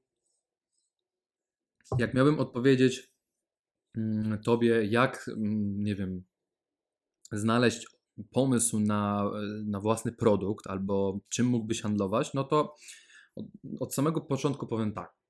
jak 1.99 2.15
miałbym 2.15 2.39
odpowiedzieć 2.39 3.13
mm, 3.97 4.43
Tobie, 4.43 4.85
jak, 4.85 5.29
mm, 5.29 5.85
nie 5.85 5.97
wiem, 5.97 6.25
znaleźć 7.33 7.87
pomysł 8.33 8.81
na, 8.81 9.31
na 9.65 9.81
własny 9.81 10.13
produkt 10.13 10.67
albo 10.67 11.21
czym 11.29 11.47
mógłbyś 11.47 11.83
handlować, 11.83 12.35
no 12.35 12.45
to 12.45 12.75
od, 13.37 13.47
od 13.81 13.95
samego 13.95 14.21
początku 14.21 14.67
powiem 14.67 14.93
tak. 14.93 15.21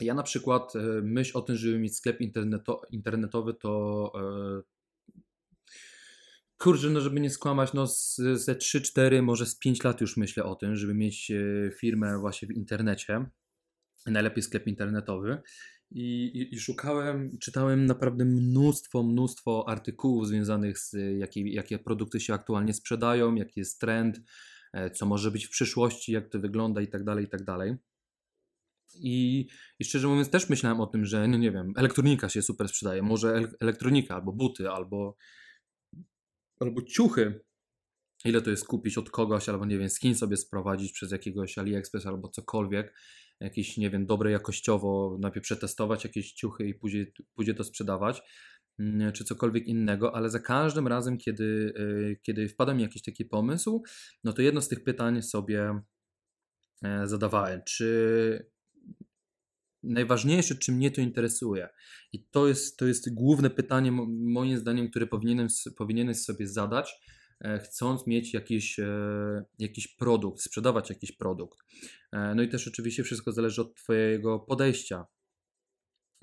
Ja 0.00 0.14
na 0.14 0.22
przykład 0.22 0.76
e, 0.76 0.78
myśl 1.02 1.38
o 1.38 1.42
tym, 1.42 1.56
żeby 1.56 1.78
mieć 1.78 1.96
sklep 1.96 2.20
interneto, 2.20 2.82
internetowy, 2.90 3.54
to 3.54 4.12
e, 4.14 4.62
kurczę, 6.64 6.90
no 6.90 7.00
żeby 7.00 7.20
nie 7.20 7.30
skłamać, 7.30 7.72
no 7.72 7.86
ze 8.34 8.54
3-4, 8.54 9.22
może 9.22 9.46
z 9.46 9.58
5 9.58 9.84
lat 9.84 10.00
już 10.00 10.16
myślę 10.16 10.44
o 10.44 10.54
tym, 10.54 10.76
żeby 10.76 10.94
mieć 10.94 11.30
e, 11.30 11.70
firmę 11.70 12.18
właśnie 12.18 12.48
w 12.48 12.50
internecie 12.50 13.26
najlepiej 14.06 14.42
sklep 14.42 14.66
internetowy. 14.66 15.42
I, 15.90 16.24
i, 16.24 16.54
I, 16.54 16.60
szukałem, 16.60 17.38
czytałem 17.40 17.86
naprawdę 17.86 18.24
mnóstwo, 18.24 19.02
mnóstwo 19.02 19.68
artykułów 19.68 20.28
związanych 20.28 20.78
z 20.78 20.96
jakie, 21.18 21.48
jakie 21.48 21.78
produkty 21.78 22.20
się 22.20 22.34
aktualnie 22.34 22.74
sprzedają, 22.74 23.34
jaki 23.34 23.60
jest 23.60 23.80
trend, 23.80 24.20
e, 24.72 24.90
co 24.90 25.06
może 25.06 25.30
być 25.30 25.46
w 25.46 25.50
przyszłości, 25.50 26.12
jak 26.12 26.28
to 26.28 26.40
wygląda 26.40 26.80
i 26.80 26.88
tak 26.88 27.04
dalej, 27.04 27.24
i 27.24 27.28
tak 27.28 27.44
dalej. 27.44 27.74
I, 28.94 29.46
I 29.78 29.84
szczerze 29.84 30.08
mówiąc, 30.08 30.30
też 30.30 30.48
myślałem 30.48 30.80
o 30.80 30.86
tym, 30.86 31.04
że 31.04 31.28
no 31.28 31.38
nie 31.38 31.52
wiem, 31.52 31.72
elektronika 31.76 32.28
się 32.28 32.42
super 32.42 32.68
sprzedaje, 32.68 33.02
może 33.02 33.48
elektronika, 33.60 34.14
albo 34.14 34.32
buty, 34.32 34.70
albo, 34.70 35.16
albo 36.60 36.82
ciuchy. 36.82 37.40
Ile 38.24 38.42
to 38.42 38.50
jest 38.50 38.66
kupić 38.66 38.98
od 38.98 39.10
kogoś, 39.10 39.48
albo 39.48 39.66
nie 39.66 39.78
wiem, 39.78 39.88
skin 39.88 40.14
sobie 40.14 40.36
sprowadzić 40.36 40.92
przez 40.92 41.12
jakiegoś 41.12 41.58
AliExpress 41.58 42.06
albo 42.06 42.28
cokolwiek 42.28 42.94
jakieś, 43.40 43.76
nie 43.76 43.90
wiem, 43.90 44.06
dobre 44.06 44.30
jakościowo, 44.30 45.18
najpierw 45.20 45.44
przetestować 45.44 46.04
jakieś 46.04 46.32
ciuchy 46.32 46.68
i 46.68 46.74
później, 46.74 47.12
później 47.34 47.56
to 47.56 47.64
sprzedawać, 47.64 48.22
mm, 48.78 49.12
czy 49.12 49.24
cokolwiek 49.24 49.66
innego, 49.66 50.16
ale 50.16 50.30
za 50.30 50.40
każdym 50.40 50.88
razem, 50.88 51.18
kiedy, 51.18 51.44
y, 51.78 52.20
kiedy 52.22 52.48
wpada 52.48 52.74
mi 52.74 52.82
jakiś 52.82 53.02
taki 53.02 53.24
pomysł, 53.24 53.82
no 54.24 54.32
to 54.32 54.42
jedno 54.42 54.60
z 54.60 54.68
tych 54.68 54.84
pytań 54.84 55.22
sobie 55.22 55.80
e, 56.84 57.06
zadawałem, 57.06 57.60
czy 57.66 58.53
najważniejsze, 59.84 60.54
czy 60.54 60.72
mnie 60.72 60.90
to 60.90 61.00
interesuje. 61.00 61.68
I 62.12 62.24
to 62.24 62.48
jest, 62.48 62.78
to 62.78 62.86
jest 62.86 63.14
główne 63.14 63.50
pytanie, 63.50 63.92
moim 64.08 64.58
zdaniem, 64.58 64.90
które 64.90 65.06
powinienem, 65.06 65.48
powinieneś 65.76 66.16
sobie 66.18 66.48
zadać, 66.48 67.00
E, 67.40 67.58
chcąc 67.58 68.06
mieć 68.06 68.34
jakiś, 68.34 68.78
e, 68.78 69.44
jakiś 69.58 69.88
produkt, 69.88 70.40
sprzedawać 70.40 70.90
jakiś 70.90 71.12
produkt. 71.12 71.58
E, 72.12 72.34
no 72.34 72.42
i 72.42 72.48
też 72.48 72.68
oczywiście 72.68 73.02
wszystko 73.02 73.32
zależy 73.32 73.62
od 73.62 73.74
Twojego 73.74 74.38
podejścia, 74.38 75.06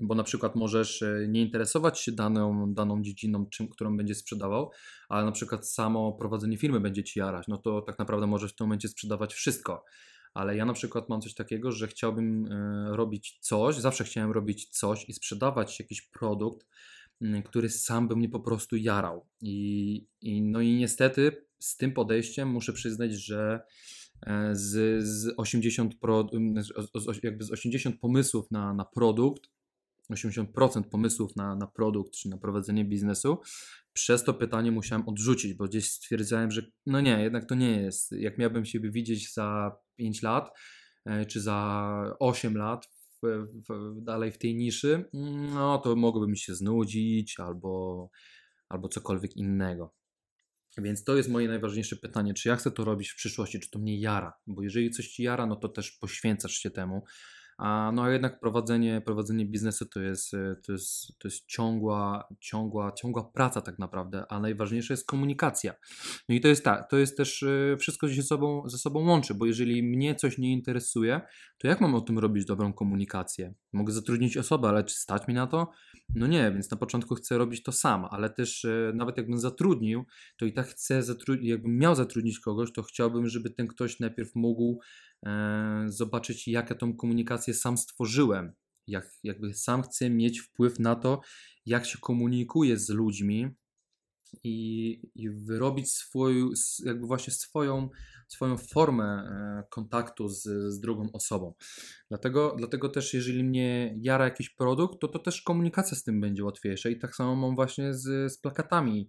bo 0.00 0.14
na 0.14 0.24
przykład 0.24 0.56
możesz 0.56 1.04
nie 1.28 1.42
interesować 1.42 2.00
się 2.00 2.12
daną, 2.12 2.74
daną 2.74 3.02
dziedziną, 3.02 3.46
czym, 3.46 3.68
którą 3.68 3.96
będziesz 3.96 4.18
sprzedawał, 4.18 4.70
ale 5.08 5.24
na 5.24 5.32
przykład 5.32 5.68
samo 5.68 6.12
prowadzenie 6.12 6.58
firmy 6.58 6.80
będzie 6.80 7.04
Ci 7.04 7.18
jarać, 7.18 7.48
no 7.48 7.58
to 7.58 7.82
tak 7.82 7.98
naprawdę 7.98 8.26
możesz 8.26 8.52
w 8.52 8.56
tym 8.56 8.66
momencie 8.66 8.88
sprzedawać 8.88 9.34
wszystko. 9.34 9.84
Ale 10.34 10.56
ja 10.56 10.64
na 10.64 10.72
przykład 10.72 11.08
mam 11.08 11.20
coś 11.20 11.34
takiego, 11.34 11.72
że 11.72 11.88
chciałbym 11.88 12.48
robić 12.88 13.38
coś, 13.40 13.76
zawsze 13.76 14.04
chciałem 14.04 14.32
robić 14.32 14.68
coś 14.68 15.08
i 15.08 15.12
sprzedawać 15.12 15.80
jakiś 15.80 16.02
produkt, 16.02 16.66
Mm, 17.22 17.42
który 17.42 17.68
sam 17.68 18.08
by 18.08 18.16
mnie 18.16 18.28
po 18.28 18.40
prostu 18.40 18.76
jarał. 18.76 19.26
I, 19.40 20.06
i, 20.20 20.42
no 20.42 20.60
i 20.60 20.74
niestety 20.74 21.46
z 21.58 21.76
tym 21.76 21.92
podejściem 21.92 22.48
muszę 22.48 22.72
przyznać, 22.72 23.12
że 23.12 23.60
e, 24.26 24.50
z, 24.56 25.04
z 25.04 25.34
80 25.36 25.94
pro, 25.94 26.28
mm, 26.32 26.64
jakby 27.22 27.44
z 27.44 27.50
80 27.50 28.00
pomysłów 28.00 28.50
na, 28.50 28.74
na 28.74 28.84
produkt, 28.84 29.50
80% 30.10 30.82
pomysłów 30.82 31.36
na, 31.36 31.56
na 31.56 31.66
produkt 31.66 32.12
czy 32.12 32.28
na 32.28 32.38
prowadzenie 32.38 32.84
biznesu, 32.84 33.38
przez 33.92 34.24
to 34.24 34.34
pytanie 34.34 34.72
musiałem 34.72 35.08
odrzucić, 35.08 35.54
bo 35.54 35.64
gdzieś 35.64 35.90
stwierdzałem, 35.90 36.50
że 36.50 36.62
no 36.86 37.00
nie, 37.00 37.22
jednak 37.22 37.48
to 37.48 37.54
nie 37.54 37.82
jest. 37.82 38.12
Jak 38.12 38.38
miałbym 38.38 38.64
siebie 38.64 38.90
widzieć 38.90 39.34
za 39.34 39.76
5 39.96 40.22
lat, 40.22 40.50
e, 41.04 41.26
czy 41.26 41.40
za 41.40 42.16
8 42.18 42.56
lat 42.56 42.88
w, 43.22 44.02
dalej 44.02 44.32
w 44.32 44.38
tej 44.38 44.54
niszy, 44.54 45.04
no 45.52 45.78
to 45.78 45.96
mogłoby 45.96 46.28
mi 46.28 46.38
się 46.38 46.54
znudzić 46.54 47.40
albo, 47.40 48.08
albo 48.68 48.88
cokolwiek 48.88 49.36
innego. 49.36 49.94
Więc 50.78 51.04
to 51.04 51.16
jest 51.16 51.28
moje 51.28 51.48
najważniejsze 51.48 51.96
pytanie, 51.96 52.34
czy 52.34 52.48
ja 52.48 52.56
chcę 52.56 52.70
to 52.70 52.84
robić 52.84 53.10
w 53.10 53.16
przyszłości, 53.16 53.60
czy 53.60 53.70
to 53.70 53.78
mnie 53.78 54.00
jara, 54.00 54.32
bo 54.46 54.62
jeżeli 54.62 54.90
coś 54.90 55.08
ci 55.08 55.22
jara, 55.22 55.46
no 55.46 55.56
to 55.56 55.68
też 55.68 55.90
poświęcasz 55.90 56.52
się 56.52 56.70
temu, 56.70 57.04
a 57.62 57.92
no 57.94 58.02
a 58.02 58.10
jednak 58.10 58.40
prowadzenie, 58.40 59.00
prowadzenie 59.00 59.46
biznesu 59.46 59.86
to 59.86 60.00
jest, 60.00 60.34
e, 60.34 60.56
to 60.66 60.72
jest, 60.72 61.18
to 61.18 61.28
jest 61.28 61.46
ciągła, 61.46 62.28
ciągła, 62.40 62.92
ciągła 62.92 63.24
praca 63.24 63.60
tak 63.60 63.78
naprawdę, 63.78 64.24
a 64.28 64.40
najważniejsza 64.40 64.94
jest 64.94 65.06
komunikacja. 65.06 65.74
No 66.28 66.34
i 66.34 66.40
to 66.40 66.48
jest 66.48 66.64
tak, 66.64 66.90
to 66.90 66.98
jest 66.98 67.16
też 67.16 67.42
e, 67.42 67.76
wszystko 67.76 68.08
się 68.08 68.14
ze 68.14 68.22
sobą, 68.22 68.68
ze 68.68 68.78
sobą 68.78 69.08
łączy, 69.08 69.34
bo 69.34 69.46
jeżeli 69.46 69.82
mnie 69.82 70.14
coś 70.14 70.38
nie 70.38 70.52
interesuje, 70.52 71.20
to 71.58 71.68
jak 71.68 71.80
mam 71.80 71.94
o 71.94 72.00
tym 72.00 72.18
robić 72.18 72.44
dobrą 72.44 72.72
komunikację? 72.72 73.54
Mogę 73.72 73.92
zatrudnić 73.92 74.36
osobę, 74.36 74.68
ale 74.68 74.84
czy 74.84 74.94
stać 74.94 75.28
mi 75.28 75.34
na 75.34 75.46
to? 75.46 75.70
No 76.14 76.26
nie, 76.26 76.52
więc 76.52 76.70
na 76.70 76.76
początku 76.76 77.14
chcę 77.14 77.38
robić 77.38 77.62
to 77.62 77.72
sam, 77.72 78.06
ale 78.10 78.30
też 78.30 78.64
e, 78.64 78.92
nawet 78.94 79.16
jakbym 79.16 79.38
zatrudnił, 79.38 80.04
to 80.36 80.46
i 80.46 80.52
tak 80.52 80.66
chcę 80.66 81.02
zatrudnić, 81.02 81.50
jakbym 81.50 81.78
miał 81.78 81.94
zatrudnić 81.94 82.40
kogoś, 82.40 82.72
to 82.72 82.82
chciałbym, 82.82 83.28
żeby 83.28 83.50
ten 83.50 83.66
ktoś 83.66 84.00
najpierw 84.00 84.34
mógł 84.34 84.80
zobaczyć, 85.86 86.48
jak 86.48 86.70
ja 86.70 86.76
tą 86.76 86.96
komunikację 86.96 87.54
sam 87.54 87.78
stworzyłem. 87.78 88.52
Jak, 88.86 89.10
jakby 89.22 89.54
sam 89.54 89.82
chcę 89.82 90.10
mieć 90.10 90.40
wpływ 90.40 90.78
na 90.78 90.96
to, 90.96 91.20
jak 91.66 91.86
się 91.86 91.98
komunikuję 91.98 92.78
z 92.78 92.88
ludźmi, 92.88 93.54
i, 94.44 95.00
i 95.14 95.30
wyrobić 95.30 95.92
swój, 95.92 96.44
jakby 96.84 97.06
właśnie 97.06 97.32
swoją, 97.32 97.88
swoją 98.28 98.56
formę 98.56 99.04
e, 99.04 99.62
kontaktu 99.70 100.28
z, 100.28 100.42
z 100.68 100.80
drugą 100.80 101.12
osobą. 101.12 101.54
Dlatego, 102.08 102.54
dlatego 102.58 102.88
też, 102.88 103.14
jeżeli 103.14 103.44
mnie 103.44 103.94
jara 104.00 104.24
jakiś 104.24 104.50
produkt, 104.50 105.00
to, 105.00 105.08
to 105.08 105.18
też 105.18 105.42
komunikacja 105.42 105.96
z 105.96 106.02
tym 106.02 106.20
będzie 106.20 106.44
łatwiejsza. 106.44 106.88
I 106.88 106.98
tak 106.98 107.16
samo 107.16 107.36
mam 107.36 107.54
właśnie 107.54 107.94
z, 107.94 108.32
z 108.32 108.38
plakatami. 108.38 109.08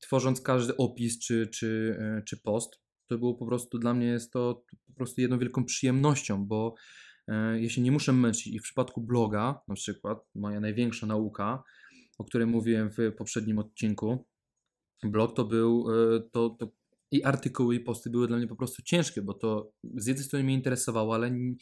Tworząc 0.00 0.40
każdy 0.40 0.76
opis 0.76 1.18
czy, 1.18 1.46
czy, 1.46 1.96
e, 2.00 2.22
czy 2.22 2.36
post, 2.36 2.83
to 3.06 3.18
było 3.18 3.34
po 3.34 3.46
prostu 3.46 3.78
dla 3.78 3.94
mnie 3.94 4.06
jest 4.06 4.32
to 4.32 4.64
po 4.86 4.92
prostu 4.92 5.20
jedną 5.20 5.38
wielką 5.38 5.64
przyjemnością, 5.64 6.46
bo 6.46 6.74
e, 7.28 7.62
ja 7.62 7.68
się 7.68 7.80
nie 7.80 7.92
muszę 7.92 8.12
męczyć. 8.12 8.46
I 8.46 8.58
w 8.58 8.62
przypadku 8.62 9.00
bloga, 9.00 9.60
na 9.68 9.74
przykład, 9.74 10.18
moja 10.34 10.60
największa 10.60 11.06
nauka, 11.06 11.62
o 12.18 12.24
której 12.24 12.46
mówiłem 12.46 12.90
w 12.90 13.16
poprzednim 13.18 13.58
odcinku, 13.58 14.26
blog 15.02 15.36
to 15.36 15.44
był, 15.44 15.86
e, 15.90 16.20
to, 16.32 16.50
to 16.50 16.72
i 17.14 17.24
artykuły, 17.24 17.74
i 17.74 17.80
posty 17.80 18.10
były 18.10 18.28
dla 18.28 18.36
mnie 18.36 18.46
po 18.46 18.56
prostu 18.56 18.82
ciężkie, 18.82 19.22
bo 19.22 19.34
to 19.34 19.72
z 19.96 20.06
jednej 20.06 20.24
strony 20.24 20.44
mnie 20.44 20.54
interesowało, 20.54 21.14
ale 21.14 21.30
nie, 21.30 21.54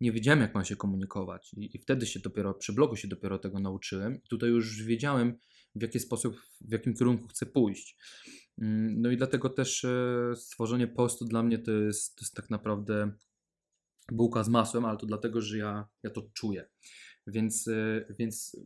nie 0.00 0.12
wiedziałem, 0.12 0.40
jak 0.40 0.54
mam 0.54 0.64
się 0.64 0.76
komunikować. 0.76 1.54
I, 1.56 1.76
I, 1.76 1.78
wtedy 1.78 2.06
się 2.06 2.20
dopiero, 2.20 2.54
przy 2.54 2.72
blogu 2.72 2.96
się 2.96 3.08
dopiero 3.08 3.38
tego 3.38 3.60
nauczyłem. 3.60 4.14
I 4.14 4.28
tutaj 4.28 4.50
już 4.50 4.82
wiedziałem, 4.82 5.38
w 5.74 5.82
jaki 5.82 6.00
sposób, 6.00 6.36
w 6.60 6.72
jakim 6.72 6.94
kierunku 6.94 7.28
chcę 7.28 7.46
pójść. 7.46 7.96
Mm, 8.60 9.02
no 9.02 9.10
i 9.10 9.16
dlatego 9.16 9.48
też 9.48 9.84
e, 9.84 10.32
stworzenie 10.36 10.88
postu 10.88 11.24
dla 11.24 11.42
mnie 11.42 11.58
to 11.58 11.72
jest, 11.72 12.16
to 12.16 12.24
jest 12.24 12.34
tak 12.34 12.50
naprawdę 12.50 13.12
bułka 14.12 14.44
z 14.44 14.48
masłem, 14.48 14.84
ale 14.84 14.98
to 14.98 15.06
dlatego, 15.06 15.40
że 15.40 15.58
ja, 15.58 15.88
ja 16.02 16.10
to 16.10 16.22
czuję. 16.34 16.68
Więc, 17.26 17.66
y, 17.66 18.14
więc 18.18 18.56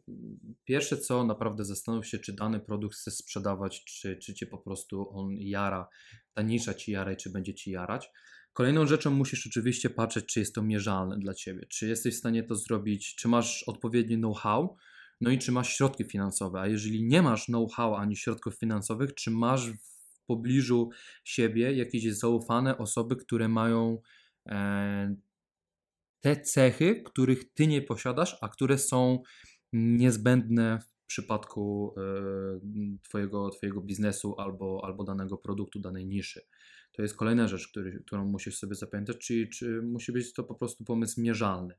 pierwsze 0.65 0.97
co, 0.97 1.25
naprawdę 1.25 1.65
zastanów 1.65 2.07
się, 2.07 2.19
czy 2.19 2.33
dany 2.33 2.61
produkt 2.61 2.97
chcesz 2.97 3.15
sprzedawać, 3.15 3.85
czy, 3.85 4.17
czy 4.17 4.35
cię 4.35 4.47
po 4.47 4.59
prostu 4.59 5.11
on 5.11 5.37
jara, 5.39 5.89
ta 6.33 6.43
nisza 6.43 6.75
ci 6.75 6.93
jara 6.93 7.13
i 7.13 7.17
czy 7.17 7.31
będzie 7.31 7.55
ci 7.55 7.71
jarać. 7.71 8.11
Kolejną 8.53 8.87
rzeczą 8.87 9.11
musisz 9.11 9.47
oczywiście 9.47 9.91
patrzeć, 9.91 10.27
czy 10.27 10.41
jest 10.41 10.55
to 10.55 10.63
mierzalne 10.63 11.19
dla 11.19 11.35
ciebie, 11.35 11.67
czy 11.67 11.89
jesteś 11.89 12.15
w 12.15 12.19
stanie 12.19 12.43
to 12.43 12.55
zrobić, 12.55 13.15
czy 13.15 13.29
masz 13.29 13.63
odpowiedni 13.63 14.17
know-how, 14.17 14.77
no 15.21 15.31
i 15.31 15.39
czy 15.39 15.53
masz 15.53 15.77
środki 15.77 16.05
finansowe. 16.05 16.61
A 16.61 16.67
jeżeli 16.67 17.05
nie 17.05 17.23
masz 17.23 17.47
know-how 17.47 17.95
ani 17.95 18.17
środków 18.17 18.59
finansowych, 18.59 19.15
czy 19.15 19.31
masz 19.31 19.71
w 19.71 20.27
pobliżu 20.27 20.91
siebie 21.25 21.73
jakieś 21.73 22.13
zaufane 22.13 22.79
osoby, 22.79 23.17
które 23.17 23.49
mają 23.49 23.99
e, 24.47 25.17
te 26.21 26.37
cechy, 26.37 27.03
których 27.03 27.53
ty 27.53 27.67
nie 27.67 27.83
posiadasz, 27.83 28.39
a 28.41 28.49
które 28.49 28.79
są 28.79 29.23
niezbędne 29.73 30.79
w 30.81 31.07
przypadku 31.07 31.95
e, 31.97 33.01
twojego, 33.03 33.51
twojego 33.51 33.81
biznesu 33.81 34.35
albo, 34.39 34.81
albo 34.85 35.05
danego 35.05 35.39
produktu, 35.39 35.81
danej 35.81 36.07
niszy. 36.07 36.47
To 36.93 37.03
jest 37.03 37.17
kolejna 37.17 37.49
rzecz, 37.49 37.69
który, 37.69 38.03
którą 38.07 38.25
musisz 38.25 38.59
sobie 38.59 38.75
zapamiętać, 38.75 39.19
czyli 39.19 39.49
czy 39.49 39.83
musi 39.83 40.13
być 40.13 40.33
to 40.33 40.45
po 40.45 40.55
prostu 40.55 40.85
pomysł 40.85 41.21
mierzalny. 41.21 41.75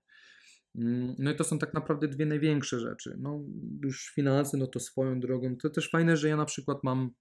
Mm, 0.77 1.15
no 1.19 1.31
i 1.31 1.35
to 1.35 1.43
są 1.43 1.59
tak 1.59 1.73
naprawdę 1.73 2.07
dwie 2.07 2.25
największe 2.25 2.79
rzeczy. 2.79 3.15
No 3.19 3.43
już 3.83 4.11
finanse, 4.15 4.57
no 4.57 4.67
to 4.67 4.79
swoją 4.79 5.19
drogą. 5.19 5.57
To 5.57 5.69
też 5.69 5.89
fajne, 5.89 6.17
że 6.17 6.29
ja 6.29 6.37
na 6.37 6.45
przykład 6.45 6.83
mam 6.83 7.11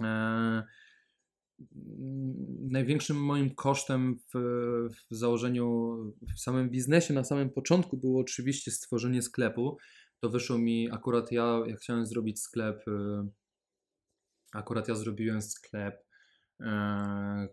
e, 0.00 0.62
największym 2.70 3.16
moim 3.16 3.54
kosztem 3.54 4.18
w, 4.34 4.38
w 5.10 5.14
założeniu, 5.14 5.96
w 6.36 6.40
samym 6.40 6.70
biznesie, 6.70 7.14
na 7.14 7.24
samym 7.24 7.50
początku 7.50 7.96
było 7.96 8.20
oczywiście 8.20 8.70
stworzenie 8.70 9.22
sklepu. 9.22 9.78
To 10.20 10.30
wyszło 10.30 10.58
mi 10.58 10.90
akurat 10.92 11.32
ja, 11.32 11.62
jak 11.66 11.78
chciałem 11.78 12.06
zrobić 12.06 12.40
sklep, 12.40 12.88
e, 12.88 13.28
akurat 14.52 14.88
ja 14.88 14.94
zrobiłem 14.94 15.42
sklep, 15.42 16.04
e, 16.60 17.48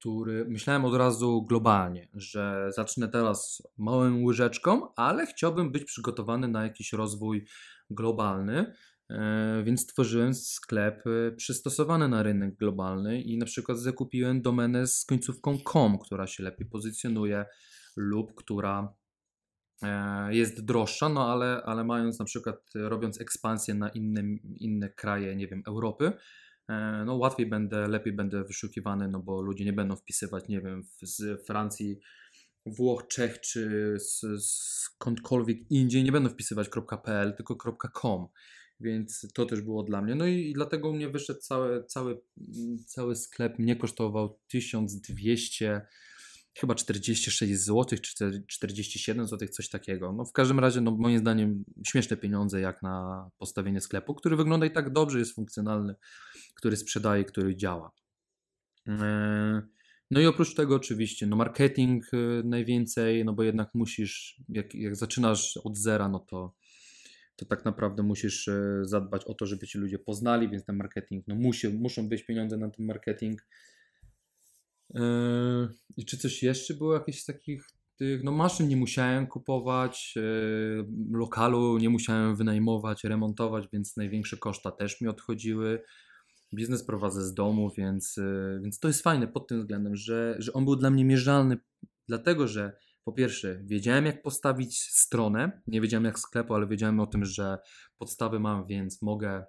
który 0.00 0.44
myślałem 0.44 0.84
od 0.84 0.94
razu 0.94 1.42
globalnie, 1.42 2.08
że 2.14 2.70
zacznę 2.76 3.08
teraz 3.08 3.62
małą 3.78 4.22
łyżeczką, 4.24 4.94
ale 4.94 5.26
chciałbym 5.26 5.72
być 5.72 5.84
przygotowany 5.84 6.48
na 6.48 6.62
jakiś 6.62 6.92
rozwój 6.92 7.46
globalny. 7.90 8.74
E, 9.10 9.62
więc 9.64 9.82
stworzyłem 9.82 10.34
sklep 10.34 11.04
przystosowany 11.36 12.08
na 12.08 12.22
rynek 12.22 12.56
globalny 12.56 13.22
i 13.22 13.38
na 13.38 13.46
przykład 13.46 13.78
zakupiłem 13.78 14.42
domenę 14.42 14.86
z 14.86 15.04
końcówką 15.04 15.58
com, 15.72 15.98
która 15.98 16.26
się 16.26 16.42
lepiej 16.42 16.66
pozycjonuje 16.66 17.44
lub 17.96 18.34
która 18.34 18.94
e, 19.82 20.34
jest 20.34 20.64
droższa, 20.64 21.08
no 21.08 21.32
ale, 21.32 21.62
ale 21.64 21.84
mając 21.84 22.18
na 22.18 22.24
przykład, 22.24 22.56
robiąc 22.74 23.20
ekspansję 23.20 23.74
na 23.74 23.88
inne, 23.88 24.22
inne 24.60 24.88
kraje, 24.88 25.36
nie 25.36 25.48
wiem, 25.48 25.62
Europy, 25.66 26.12
no 27.06 27.14
łatwiej 27.14 27.46
będę, 27.46 27.88
lepiej 27.88 28.12
będę 28.12 28.44
wyszukiwany, 28.44 29.08
no 29.08 29.20
bo 29.20 29.42
ludzie 29.42 29.64
nie 29.64 29.72
będą 29.72 29.96
wpisywać, 29.96 30.48
nie 30.48 30.60
wiem, 30.60 30.82
z 31.02 31.46
Francji, 31.46 31.98
Włoch, 32.66 33.06
Czech 33.06 33.40
czy 33.40 33.96
skądkolwiek 34.38 35.70
indziej, 35.70 36.04
nie 36.04 36.12
będą 36.12 36.30
wpisywać 36.30 36.68
.pl, 37.04 37.34
tylko 37.36 37.56
.com 37.94 38.28
więc 38.80 39.26
to 39.34 39.46
też 39.46 39.60
było 39.60 39.82
dla 39.82 40.02
mnie. 40.02 40.14
No 40.14 40.26
i, 40.26 40.50
i 40.50 40.52
dlatego 40.52 40.88
u 40.88 40.92
mnie 40.92 41.08
wyszedł 41.08 41.40
cały, 41.40 41.84
cały, 41.84 42.20
cały 42.86 43.16
sklep, 43.16 43.58
mnie 43.58 43.76
kosztował 43.76 44.38
1200 44.48 45.86
chyba 46.60 46.74
46 46.74 47.56
zł, 47.56 47.98
czy 48.02 48.44
47 48.46 49.26
zł, 49.26 49.48
coś 49.48 49.68
takiego. 49.68 50.12
No 50.12 50.24
w 50.24 50.32
każdym 50.32 50.58
razie, 50.58 50.80
no 50.80 50.90
moim 50.90 51.18
zdaniem 51.18 51.64
śmieszne 51.86 52.16
pieniądze 52.16 52.60
jak 52.60 52.82
na 52.82 53.28
postawienie 53.38 53.80
sklepu, 53.80 54.14
który 54.14 54.36
wygląda 54.36 54.66
i 54.66 54.70
tak 54.70 54.92
dobrze, 54.92 55.18
jest 55.18 55.34
funkcjonalny, 55.34 55.94
który 56.54 56.76
sprzedaje, 56.76 57.24
który 57.24 57.56
działa. 57.56 57.90
E, 58.88 59.62
no 60.10 60.20
i 60.20 60.26
oprócz 60.26 60.54
tego 60.54 60.74
oczywiście, 60.74 61.26
no 61.26 61.36
marketing 61.36 62.04
e, 62.12 62.16
najwięcej, 62.44 63.24
no 63.24 63.32
bo 63.32 63.42
jednak 63.42 63.74
musisz, 63.74 64.40
jak, 64.48 64.74
jak 64.74 64.96
zaczynasz 64.96 65.56
od 65.56 65.78
zera, 65.78 66.08
no 66.08 66.18
to 66.18 66.54
to 67.38 67.44
tak 67.44 67.64
naprawdę 67.64 68.02
musisz 68.02 68.48
e, 68.48 68.80
zadbać 68.82 69.24
o 69.24 69.34
to, 69.34 69.46
żeby 69.46 69.66
ci 69.66 69.78
ludzie 69.78 69.98
poznali, 69.98 70.48
więc 70.48 70.64
ten 70.64 70.76
marketing, 70.76 71.24
no 71.28 71.34
musi, 71.34 71.68
muszą 71.68 72.08
być 72.08 72.22
pieniądze 72.22 72.56
na 72.56 72.70
ten 72.70 72.86
marketing. 72.86 73.46
E, 74.94 75.02
I 75.96 76.04
czy 76.04 76.18
coś 76.18 76.42
jeszcze 76.42 76.74
było 76.74 76.94
jakichś 76.94 77.24
takich 77.24 77.66
tych, 77.96 78.24
no 78.24 78.32
maszyn 78.32 78.68
nie 78.68 78.76
musiałem 78.76 79.26
kupować, 79.26 80.14
e, 80.16 80.22
lokalu 81.10 81.78
nie 81.78 81.88
musiałem 81.88 82.36
wynajmować, 82.36 83.04
remontować, 83.04 83.68
więc 83.72 83.96
największe 83.96 84.36
koszta 84.36 84.70
też 84.70 85.00
mi 85.00 85.08
odchodziły. 85.08 85.82
Biznes 86.54 86.84
prowadzę 86.84 87.24
z 87.24 87.34
domu, 87.34 87.70
więc, 87.76 88.20
więc 88.62 88.78
to 88.78 88.88
jest 88.88 89.02
fajne 89.02 89.28
pod 89.28 89.48
tym 89.48 89.60
względem, 89.60 89.96
że, 89.96 90.36
że 90.38 90.52
on 90.52 90.64
był 90.64 90.76
dla 90.76 90.90
mnie 90.90 91.04
mierzalny, 91.04 91.58
dlatego 92.08 92.48
że 92.48 92.76
po 93.08 93.12
pierwsze, 93.12 93.60
wiedziałem 93.64 94.06
jak 94.06 94.22
postawić 94.22 94.80
stronę, 94.80 95.62
nie 95.66 95.80
wiedziałem 95.80 96.04
jak 96.04 96.18
sklepu, 96.18 96.54
ale 96.54 96.66
wiedziałem 96.66 97.00
o 97.00 97.06
tym, 97.06 97.24
że 97.24 97.58
podstawy 97.98 98.40
mam, 98.40 98.66
więc 98.66 99.02
mogę, 99.02 99.44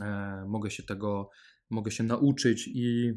e, 0.00 0.44
mogę 0.48 0.70
się 0.70 0.82
tego, 0.82 1.30
mogę 1.70 1.90
się 1.90 2.04
nauczyć 2.04 2.68
i, 2.68 3.12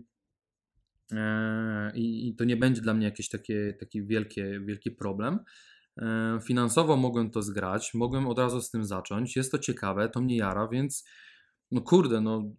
e, 1.12 1.92
i, 1.96 2.36
to 2.36 2.44
nie 2.44 2.58
będzie 2.58 2.82
dla 2.82 2.94
mnie 2.94 3.06
jakiś 3.06 3.30
taki, 3.30 3.54
taki 3.80 4.06
wielki, 4.06 4.42
wielki 4.66 4.92
problem. 4.92 5.40
E, 6.02 6.40
finansowo 6.48 6.98
mogłem 6.98 7.32
to 7.32 7.42
zgrać, 7.42 7.94
mogłem 7.94 8.28
od 8.28 8.40
razu 8.40 8.62
z 8.62 8.72
tym 8.72 8.86
zacząć. 8.86 9.36
Jest 9.36 9.52
to 9.52 9.60
ciekawe, 9.60 10.10
to 10.10 10.22
mnie 10.22 10.38
jara, 10.38 10.68
więc 10.68 11.04
no 11.72 11.82
kurde, 11.82 12.22
no 12.22 12.56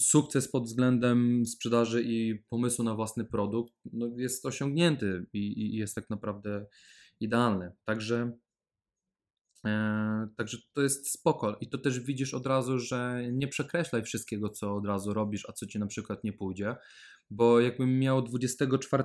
sukces 0.00 0.50
pod 0.50 0.64
względem 0.64 1.46
sprzedaży 1.46 2.02
i 2.02 2.42
pomysłu 2.50 2.84
na 2.84 2.94
własny 2.94 3.24
produkt 3.24 3.74
no, 3.92 4.08
jest 4.16 4.46
osiągnięty 4.46 5.26
i, 5.32 5.38
i 5.38 5.76
jest 5.76 5.94
tak 5.94 6.10
naprawdę 6.10 6.66
idealny. 7.20 7.72
Także, 7.84 8.32
e, 9.66 10.28
także 10.36 10.58
to 10.72 10.82
jest 10.82 11.12
spoko 11.12 11.58
i 11.60 11.68
to 11.68 11.78
też 11.78 12.00
widzisz 12.00 12.34
od 12.34 12.46
razu, 12.46 12.78
że 12.78 13.22
nie 13.32 13.48
przekreślaj 13.48 14.02
wszystkiego, 14.02 14.48
co 14.48 14.76
od 14.76 14.86
razu 14.86 15.14
robisz, 15.14 15.46
a 15.48 15.52
co 15.52 15.66
ci 15.66 15.78
na 15.78 15.86
przykład 15.86 16.24
nie 16.24 16.32
pójdzie, 16.32 16.76
bo 17.30 17.60
jakbym 17.60 17.98
miał 17.98 18.22
24 18.22 19.04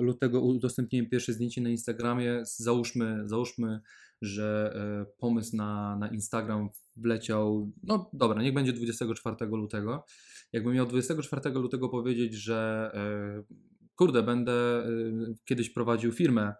lutego 0.00 0.40
udostępniłem 0.40 1.08
pierwsze 1.08 1.32
zdjęcie 1.32 1.60
na 1.60 1.70
Instagramie, 1.70 2.42
załóżmy, 2.44 3.22
załóżmy 3.26 3.80
że 4.22 4.72
e, 4.74 5.06
pomysł 5.18 5.56
na, 5.56 5.96
na 5.96 6.08
Instagram 6.08 6.68
wleciał, 6.96 7.72
no 7.82 8.10
dobra, 8.12 8.42
niech 8.42 8.54
będzie 8.54 8.72
24 8.72 9.36
lutego. 9.46 10.04
Jakbym 10.52 10.74
miał 10.74 10.86
24 10.86 11.50
lutego 11.50 11.88
powiedzieć, 11.88 12.34
że 12.34 12.90
e, 12.94 13.54
kurde, 13.96 14.22
będę 14.22 14.52
e, 14.52 14.88
kiedyś 15.44 15.70
prowadził 15.70 16.12
firmę, 16.12 16.54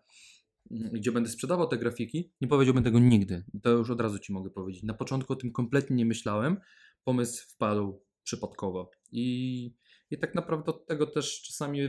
gdzie 0.70 1.12
będę 1.12 1.30
sprzedawał 1.30 1.68
te 1.68 1.78
grafiki, 1.78 2.32
nie 2.40 2.48
powiedziałbym 2.48 2.84
tego 2.84 2.98
nigdy. 2.98 3.44
To 3.62 3.70
już 3.70 3.90
od 3.90 4.00
razu 4.00 4.18
Ci 4.18 4.32
mogę 4.32 4.50
powiedzieć. 4.50 4.82
Na 4.82 4.94
początku 4.94 5.32
o 5.32 5.36
tym 5.36 5.52
kompletnie 5.52 5.96
nie 5.96 6.06
myślałem. 6.06 6.56
Pomysł 7.04 7.44
wpadł 7.48 8.04
przypadkowo. 8.22 8.90
I 9.12 9.74
i 10.10 10.18
tak 10.18 10.34
naprawdę 10.34 10.72
od 10.72 10.86
tego 10.86 11.06
też 11.06 11.42
czasami 11.42 11.80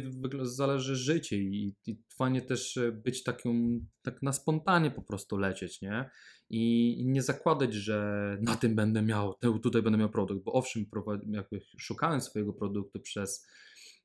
zależy 0.41 0.95
życie 0.95 1.37
i, 1.37 1.75
i 1.87 2.01
fajnie 2.17 2.41
też 2.41 2.77
e, 2.77 2.91
być 2.91 3.23
taką, 3.23 3.79
tak 4.01 4.21
na 4.21 4.33
spontanie 4.33 4.91
po 4.91 5.01
prostu 5.01 5.37
lecieć, 5.37 5.81
nie? 5.81 6.09
I, 6.49 6.93
I, 6.99 7.05
nie 7.05 7.21
zakładać, 7.21 7.73
że 7.73 8.37
na 8.41 8.55
tym 8.55 8.75
będę 8.75 9.01
miał, 9.01 9.33
tutaj 9.63 9.81
będę 9.81 9.99
miał 9.99 10.09
produkt, 10.09 10.43
bo 10.43 10.53
owszem, 10.53 10.85
jakby 11.27 11.61
szukałem 11.79 12.21
swojego 12.21 12.53
produktu 12.53 12.99
przez 12.99 13.47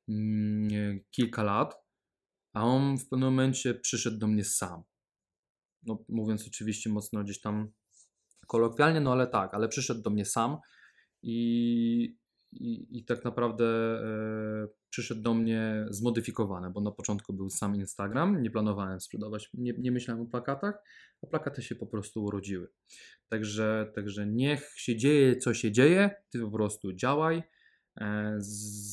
mm, 0.09 1.01
kilka 1.11 1.43
lat, 1.43 1.75
a 2.53 2.65
on 2.65 2.99
w 2.99 3.09
pewnym 3.09 3.29
momencie 3.29 3.75
przyszedł 3.75 4.19
do 4.19 4.27
mnie 4.27 4.45
sam. 4.45 4.83
No, 5.83 6.05
mówiąc 6.09 6.47
oczywiście 6.49 6.91
mocno 6.91 7.25
gdzieś 7.25 7.41
tam 7.41 7.73
kolokwialnie, 8.47 9.01
no 9.01 9.13
ale 9.13 9.27
tak, 9.27 9.55
ale 9.55 9.69
przyszedł 9.69 10.03
do 10.03 10.11
mnie 10.11 10.25
sam 10.25 10.59
i, 11.23 12.17
i, 12.53 12.99
i 12.99 13.05
tak 13.05 13.25
naprawdę 13.25 13.65
e, 13.65 14.69
przyszedł 14.91 15.23
do 15.23 15.35
mnie 15.35 15.87
zmodyfikowany, 15.91 16.71
bo 16.71 16.81
na 16.81 16.91
początku 16.91 17.33
był 17.33 17.51
sam 17.51 17.77
Instagram, 17.77 18.43
nie 18.43 18.51
planowałem 18.51 19.01
sprzedawać, 19.01 19.51
nie, 19.55 19.73
nie 19.79 19.93
myślałem 19.93 20.23
o 20.23 20.27
plakatach, 20.27 20.75
a 21.23 21.27
plakaty 21.27 21.63
się 21.63 21.75
po 21.75 21.87
prostu 21.87 22.25
urodziły. 22.25 22.69
Także, 23.29 23.93
także 23.95 24.27
niech 24.27 24.73
się 24.77 24.97
dzieje, 24.97 25.37
co 25.37 25.55
się 25.55 25.73
dzieje, 25.73 26.11
ty 26.31 26.41
po 26.41 26.51
prostu 26.51 26.93
działaj, 26.93 27.43
e, 28.01 28.37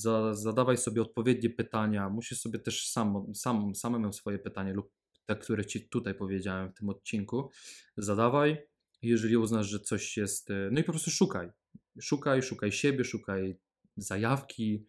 za, 0.02 0.34
zadawaj 0.34 0.78
sobie 0.78 1.02
odpowiednie 1.02 1.50
pytania, 1.50 2.10
musisz 2.10 2.40
sobie 2.40 2.60
też 2.60 2.90
sam, 2.90 3.36
sam, 3.36 3.76
samemu 3.76 4.14
swoje 4.14 4.40
pytanie 4.40 4.74
lub 4.74 4.92
te, 5.26 5.36
które 5.36 5.66
ci 5.66 5.90
tutaj 5.90 6.14
powiedziałem 6.14 6.70
w 6.70 6.74
tym 6.74 6.90
odcinku, 6.90 7.52
zadawaj. 7.98 8.58
Jeżeli 9.02 9.38
uznasz, 9.38 9.68
że 9.68 9.80
coś 9.80 10.18
jest, 10.18 10.52
e, 10.52 10.70
no 10.72 10.80
i 10.80 10.84
po 10.84 10.92
prostu 10.92 11.12
szukaj, 11.12 11.50
szukaj, 12.02 12.42
szukaj 12.42 12.72
siebie, 12.72 13.04
szukaj 13.04 13.60
zajawki 13.98 14.88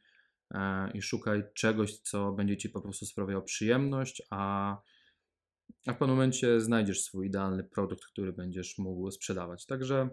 e, 0.51 0.91
i 0.93 1.03
szukaj 1.03 1.43
czegoś, 1.55 1.99
co 1.99 2.33
będzie 2.33 2.57
ci 2.57 2.69
po 2.69 2.81
prostu 2.81 3.07
sprawiało 3.07 3.43
przyjemność, 3.43 4.23
a, 4.31 4.73
a 5.87 5.93
w 5.93 5.99
pewnym 5.99 6.11
momencie 6.17 6.61
znajdziesz 6.61 7.03
swój 7.03 7.27
idealny 7.27 7.65
produkt, 7.65 8.05
który 8.05 8.33
będziesz 8.33 8.79
mógł 8.79 9.11
sprzedawać. 9.11 9.67
Także, 9.67 10.09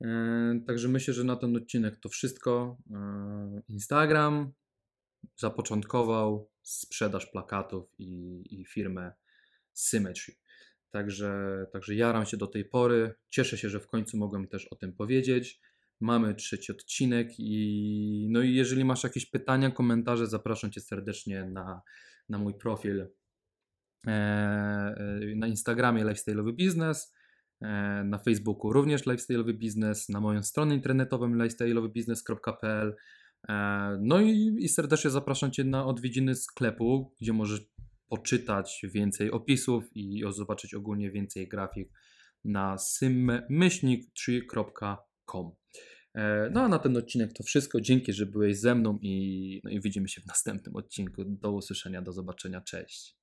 e, 0.00 0.60
także 0.66 0.88
myślę, 0.88 1.14
że 1.14 1.24
na 1.24 1.36
ten 1.36 1.56
odcinek 1.56 1.96
to 1.96 2.08
wszystko. 2.08 2.78
E, 2.90 3.62
Instagram 3.68 4.52
zapoczątkował 5.36 6.50
sprzedaż 6.62 7.26
plakatów 7.26 7.94
i, 7.98 8.42
i 8.50 8.64
firmę 8.64 9.12
Symmetry. 9.72 10.34
Także, 10.92 11.66
także 11.72 11.94
jaram 11.94 12.26
się 12.26 12.36
do 12.36 12.46
tej 12.46 12.64
pory. 12.64 13.14
Cieszę 13.30 13.58
się, 13.58 13.68
że 13.68 13.80
w 13.80 13.86
końcu 13.86 14.16
mogłem 14.16 14.48
też 14.48 14.66
o 14.66 14.76
tym 14.76 14.92
powiedzieć. 14.92 15.60
Mamy 16.00 16.34
trzeci 16.34 16.72
odcinek 16.72 17.28
i 17.38 18.26
no 18.30 18.42
i 18.42 18.54
jeżeli 18.54 18.84
masz 18.84 19.04
jakieś 19.04 19.26
pytania, 19.26 19.70
komentarze, 19.70 20.26
zapraszam 20.26 20.70
Cię 20.70 20.80
serdecznie 20.80 21.44
na, 21.44 21.82
na 22.28 22.38
mój 22.38 22.54
profil 22.54 23.00
e, 24.06 24.10
e, 24.10 25.20
na 25.36 25.46
Instagramie 25.46 26.04
Lifestyle'owy 26.04 26.52
Biznes, 26.52 27.14
e, 27.60 27.68
na 28.04 28.18
Facebooku 28.18 28.72
również 28.72 29.06
Lifestyle'owy 29.06 29.52
Biznes, 29.52 30.08
na 30.08 30.20
moją 30.20 30.42
stronę 30.42 30.74
internetową 30.74 31.28
lifestyle'owybiznes.pl 31.28 32.94
no 34.00 34.20
i, 34.20 34.56
i 34.58 34.68
serdecznie 34.68 35.10
zapraszam 35.10 35.50
Cię 35.50 35.64
na 35.64 35.86
odwiedziny 35.86 36.34
sklepu, 36.34 37.14
gdzie 37.20 37.32
możesz 37.32 37.71
poczytać 38.12 38.86
więcej 38.94 39.30
opisów 39.30 39.84
i 39.94 40.22
zobaczyć 40.30 40.74
ogólnie 40.74 41.10
więcej 41.10 41.48
grafik 41.48 41.92
na 42.44 42.76
symmyślnik3.com. 42.76 45.50
E, 46.14 46.50
no 46.50 46.62
a 46.62 46.68
na 46.68 46.78
ten 46.78 46.96
odcinek 46.96 47.32
to 47.32 47.44
wszystko. 47.44 47.80
Dzięki, 47.80 48.12
że 48.12 48.26
byłeś 48.26 48.58
ze 48.58 48.74
mną 48.74 48.98
i, 49.02 49.60
no 49.64 49.70
i 49.70 49.80
widzimy 49.80 50.08
się 50.08 50.20
w 50.20 50.26
następnym 50.26 50.76
odcinku. 50.76 51.24
Do 51.24 51.52
usłyszenia, 51.52 52.02
do 52.02 52.12
zobaczenia. 52.12 52.60
Cześć. 52.60 53.16